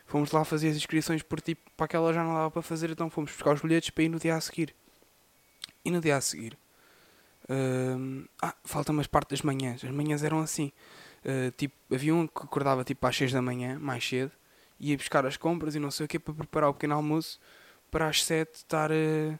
fomos 0.06 0.32
lá 0.32 0.46
fazer 0.46 0.70
as 0.70 0.78
inscrições 0.78 1.22
por 1.22 1.42
tipo, 1.42 1.70
para 1.76 1.86
aquela 1.86 2.14
já 2.14 2.24
não 2.24 2.34
dava 2.34 2.52
para 2.52 2.62
fazer, 2.62 2.90
então 2.90 3.10
fomos 3.10 3.32
buscar 3.32 3.54
os 3.54 3.62
bilhetes 3.62 3.90
para 3.90 4.04
ir 4.06 4.10
no 4.10 4.18
dia 4.18 4.36
a 4.36 4.40
seguir. 4.40 4.74
E 5.84 5.92
no 5.92 6.00
dia 6.00 6.16
a 6.16 6.22
seguir, 6.22 6.58
uh, 7.50 8.30
ah, 8.42 8.56
falta 8.64 8.94
umas 8.94 9.08
partes 9.08 9.40
das 9.40 9.42
manhãs. 9.42 9.84
As 9.84 9.92
manhãs 9.92 10.24
eram 10.24 10.40
assim. 10.40 10.72
Uh, 11.26 11.50
tipo, 11.58 11.76
havia 11.92 12.14
um 12.14 12.28
que 12.28 12.44
acordava 12.44 12.84
tipo 12.84 13.06
às 13.08 13.18
6 13.18 13.34
da 13.34 13.42
manhã, 13.42 13.80
mais 13.80 14.08
cedo, 14.08 14.32
ia 14.80 14.96
buscar 14.96 15.26
as 15.26 15.36
compras 15.36 15.74
e 15.74 15.80
não 15.80 15.90
sei 15.90 16.06
o 16.06 16.10
que 16.10 16.20
para 16.20 16.36
preparar 16.36 16.70
o 16.70 16.74
pequeno 16.74 16.94
almoço 16.94 17.40
para 17.90 18.08
às 18.08 18.24
7 18.24 18.54
estar. 18.54 18.92
Uh, 18.92 19.40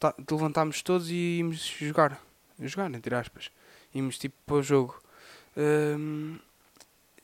tá, 0.00 0.14
levantámos 0.30 0.82
todos 0.82 1.08
e 1.10 1.38
íamos 1.38 1.64
jogar. 1.64 2.20
Jogar, 2.58 2.92
entre 2.92 3.14
aspas. 3.14 3.50
Íamos 3.94 4.18
tipo 4.18 4.34
para 4.44 4.56
o 4.56 4.62
jogo. 4.62 5.00
Um, 5.56 6.38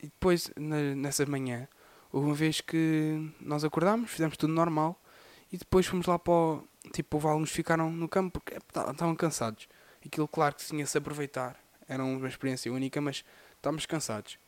e 0.01 0.05
depois, 0.05 0.51
na, 0.57 0.95
nessa 0.95 1.27
manhã, 1.27 1.67
houve 2.13 2.29
uma 2.29 2.35
vez 2.35 2.61
que 2.61 3.33
nós 3.41 3.65
acordámos, 3.65 4.11
fizemos 4.11 4.37
tudo 4.37 4.53
normal 4.53 5.01
e 5.53 5.57
depois 5.57 5.87
fomos 5.87 6.07
lá 6.07 6.19
para 6.19 6.33
o. 6.33 6.65
Tipo, 6.93 7.17
houve 7.17 7.27
alguns 7.27 7.51
que 7.51 7.57
ficaram 7.57 7.91
no 7.91 8.09
campo 8.09 8.39
porque 8.39 8.55
estavam 8.55 9.15
cansados. 9.17 9.69
Aquilo, 10.05 10.29
claro 10.29 10.55
que 10.55 10.65
tinha-se 10.65 10.97
aproveitar. 10.97 11.57
Era 11.89 12.05
uma 12.05 12.29
experiência 12.29 12.73
única, 12.73 13.01
mas 13.01 13.25
estávamos 13.59 13.87
cansados. 13.87 14.39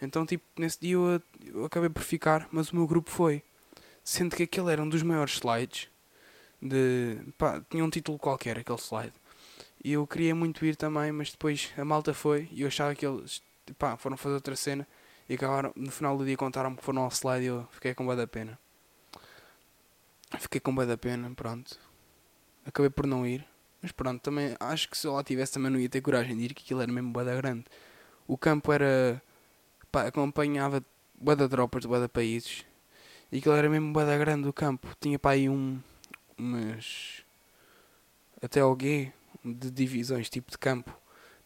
Então, 0.00 0.26
tipo, 0.26 0.44
nesse 0.58 0.80
dia 0.80 0.94
eu, 0.94 1.22
eu 1.46 1.64
acabei 1.64 1.88
por 1.88 2.02
ficar, 2.02 2.48
mas 2.50 2.70
o 2.70 2.76
meu 2.76 2.86
grupo 2.86 3.10
foi. 3.10 3.42
Sendo 4.02 4.36
que 4.36 4.42
aquele 4.42 4.70
era 4.72 4.82
um 4.82 4.88
dos 4.88 5.02
maiores 5.02 5.34
slides 5.34 5.88
de. 6.60 7.18
Pá, 7.38 7.62
tinha 7.70 7.84
um 7.84 7.90
título 7.90 8.18
qualquer 8.18 8.58
aquele 8.58 8.78
slide. 8.78 9.14
E 9.82 9.92
eu 9.92 10.06
queria 10.06 10.34
muito 10.34 10.64
ir 10.64 10.76
também, 10.76 11.12
mas 11.12 11.30
depois 11.30 11.72
a 11.76 11.84
malta 11.84 12.14
foi 12.14 12.48
e 12.50 12.62
eu 12.62 12.68
achava 12.68 12.94
que 12.94 13.06
eles 13.06 13.42
pá, 13.78 13.96
foram 13.96 14.16
fazer 14.16 14.34
outra 14.34 14.56
cena 14.56 14.86
e 15.28 15.34
acabaram, 15.34 15.72
no 15.76 15.90
final 15.90 16.16
do 16.16 16.24
dia 16.24 16.36
contaram-me 16.36 16.76
que 16.76 16.82
foram 16.82 17.02
ao 17.02 17.10
slide 17.10 17.44
e 17.44 17.48
eu 17.48 17.68
fiquei 17.70 17.94
com 17.94 18.04
bué 18.04 18.16
da 18.16 18.26
pena. 18.26 18.58
Fiquei 20.38 20.60
com 20.60 20.74
bué 20.74 20.86
da 20.86 20.96
pena, 20.96 21.30
pronto. 21.34 21.78
Acabei 22.64 22.90
por 22.90 23.06
não 23.06 23.26
ir. 23.26 23.46
Mas 23.80 23.92
pronto, 23.92 24.20
também 24.22 24.56
acho 24.58 24.88
que 24.88 24.96
se 24.96 25.06
eu 25.06 25.12
lá 25.12 25.22
tivesse 25.22 25.52
também 25.52 25.70
não 25.70 25.78
ia 25.78 25.88
ter 25.88 26.00
coragem 26.00 26.36
de 26.36 26.44
ir, 26.44 26.54
que 26.54 26.62
aquilo 26.62 26.80
era 26.80 26.90
mesmo 26.90 27.12
bué 27.12 27.24
da 27.24 27.34
grande. 27.34 27.64
O 28.26 28.38
campo 28.38 28.72
era. 28.72 29.22
pá, 29.92 30.06
acompanhava 30.06 30.84
bué 31.14 31.36
da 31.36 31.48
tropas 31.48 31.82
de 31.82 31.88
bué 31.88 32.00
da 32.00 32.08
países. 32.08 32.64
E 33.30 33.38
aquilo 33.38 33.54
era 33.54 33.68
mesmo 33.68 33.92
bué 33.92 34.04
da 34.04 34.16
grande 34.16 34.48
o 34.48 34.52
campo. 34.52 34.88
Tinha 35.00 35.18
pá 35.18 35.30
aí 35.30 35.48
um 35.48 35.80
umas 36.38 37.24
até 38.42 38.60
ao 38.60 38.76
de 38.76 39.70
divisões, 39.70 40.28
tipo 40.28 40.50
de 40.50 40.58
campo. 40.58 40.96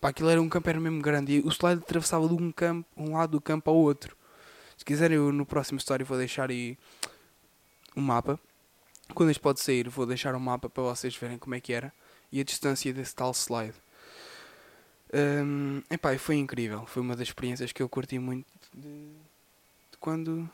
Pá, 0.01 0.11
aquilo 0.11 0.29
era 0.31 0.41
um 0.41 0.49
campo, 0.49 0.69
era 0.69 0.81
mesmo 0.81 1.03
grande. 1.03 1.37
E 1.37 1.41
o 1.41 1.49
slide 1.49 1.83
atravessava 1.83 2.27
de 2.29 2.35
um, 2.35 2.53
campo, 2.53 2.89
um 2.97 3.15
lado 3.15 3.33
do 3.33 3.41
campo 3.41 3.71
ao 3.71 3.77
outro. 3.77 4.17
Se 4.77 4.85
quiserem, 4.85 5.17
eu 5.17 5.33
no 5.33 5.45
próximo 5.45 5.79
story 5.79 6.05
vou 6.05 6.17
deixar 6.17 6.51
aí 6.51 6.79
um 7.97 8.01
mapa. 8.01 8.39
Quando 9.15 9.31
este 9.31 9.41
pode 9.41 9.61
sair, 9.61 9.89
vou 9.89 10.07
deixar 10.07 10.35
um 10.35 10.41
mapa 10.41 10.69
para 10.69 10.83
vocês 10.83 11.17
verem 11.17 11.39
como 11.39 11.55
é 11.55 11.61
que 11.61 11.73
era 11.73 11.93
e 12.31 12.41
a 12.41 12.45
distância 12.45 12.93
desse 12.93 13.15
tal 13.15 13.33
slide. 13.33 13.75
Um, 15.13 15.83
epá, 15.91 16.17
foi 16.19 16.37
incrível. 16.37 16.85
Foi 16.87 17.03
uma 17.03 17.17
das 17.17 17.29
experiências 17.29 17.73
que 17.73 17.83
eu 17.83 17.89
curti 17.89 18.19
muito 18.19 18.47
de, 18.75 18.89
de 19.91 19.99
quando. 19.99 20.49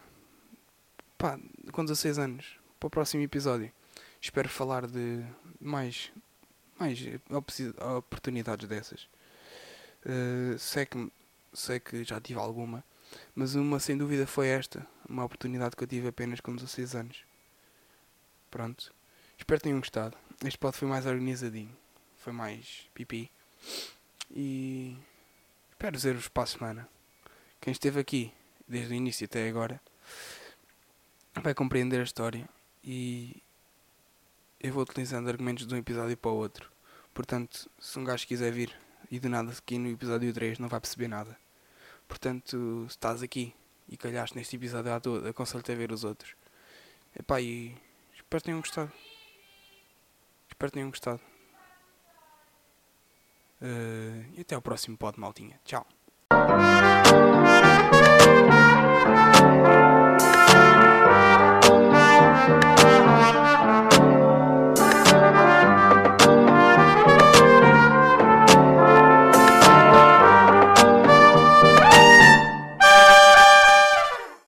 Pá, 1.19 1.39
com 1.73 1.85
16 1.85 2.19
anos. 2.19 2.59
Para 2.79 2.87
o 2.87 2.91
próximo 2.91 3.23
episódio. 3.23 3.73
Espero 4.21 4.49
falar 4.49 4.87
de 4.87 5.23
mais, 5.61 6.11
mais 6.79 6.99
oportunidades 7.99 8.67
dessas. 8.67 9.07
Uh, 10.05 10.59
sei, 10.59 10.87
que, 10.87 11.13
sei 11.53 11.79
que 11.79 12.05
já 12.05 12.21
tive 12.21 12.39
alguma, 12.39 12.83
mas 13.35 13.55
uma 13.55 13.79
sem 13.79 13.99
dúvida 13.99 14.27
foi 14.27 14.49
esta. 14.49 14.87
Uma 15.09 15.25
oportunidade 15.25 15.77
que 15.77 15.85
eu 15.85 15.89
tive 15.89 16.09
apenas 16.09 16.41
com 16.41 16.55
16 16.55 16.95
anos. 16.95 17.25
Pronto. 18.51 18.95
Espero 19.39 19.61
que 19.61 19.65
tenham 19.65 19.79
gostado. 19.79 20.17
Este 20.43 20.59
pod 20.59 20.77
foi 20.77 20.89
mais 20.89 21.05
organizadinho. 21.07 21.77
Foi 22.19 22.33
mais 22.33 22.89
pipi. 22.95 23.31
E 24.37 24.97
espero 25.71 25.97
ver-vos 25.97 26.29
para 26.29 26.43
a 26.43 26.47
semana. 26.47 26.89
Quem 27.61 27.71
esteve 27.71 28.01
aqui 28.01 28.33
desde 28.67 28.93
o 28.93 28.97
início 28.97 29.27
até 29.27 29.49
agora 29.49 29.81
vai 31.41 31.55
compreender 31.55 32.01
a 32.01 32.05
história 32.05 32.49
e 32.83 33.41
eu 34.61 34.73
vou 34.73 34.83
utilizando 34.83 35.29
argumentos 35.29 35.67
de 35.67 35.75
um 35.75 35.79
episódio 35.79 36.17
para 36.17 36.31
o 36.33 36.37
outro. 36.37 36.69
Portanto, 37.13 37.71
se 37.79 37.97
um 37.97 38.03
gajo 38.03 38.27
quiser 38.27 38.51
vir 38.51 38.77
e 39.09 39.21
de 39.21 39.29
nada 39.29 39.53
aqui 39.53 39.79
no 39.79 39.89
episódio 39.89 40.33
3 40.33 40.59
não 40.59 40.69
vai 40.69 40.81
perceber 40.81 41.07
nada. 41.07 41.39
Portanto, 42.09 42.87
se 42.89 42.95
estás 42.95 43.23
aqui 43.23 43.55
e 43.89 43.97
calhaste 43.97 44.37
neste 44.37 44.57
episódio 44.57 44.93
à 44.93 44.99
toa, 44.99 45.29
aconselho-te 45.29 45.71
a 45.71 45.77
ver 45.77 45.93
os 45.93 46.03
outros. 46.03 46.35
Epá, 47.17 47.41
e 47.41 47.77
espero 48.17 48.41
que 48.41 48.47
tenham 48.47 48.61
gostado. 48.61 48.93
Espero 50.49 50.71
que 50.71 50.75
tenham 50.75 50.91
gostado. 50.91 51.34
Uh, 53.65 54.23
e 54.37 54.43
até 54.43 54.55
ao 54.55 54.61
próximo 54.61 54.99
pod, 54.99 55.19
maltinha. 55.19 55.59
Tchau. 55.65 55.87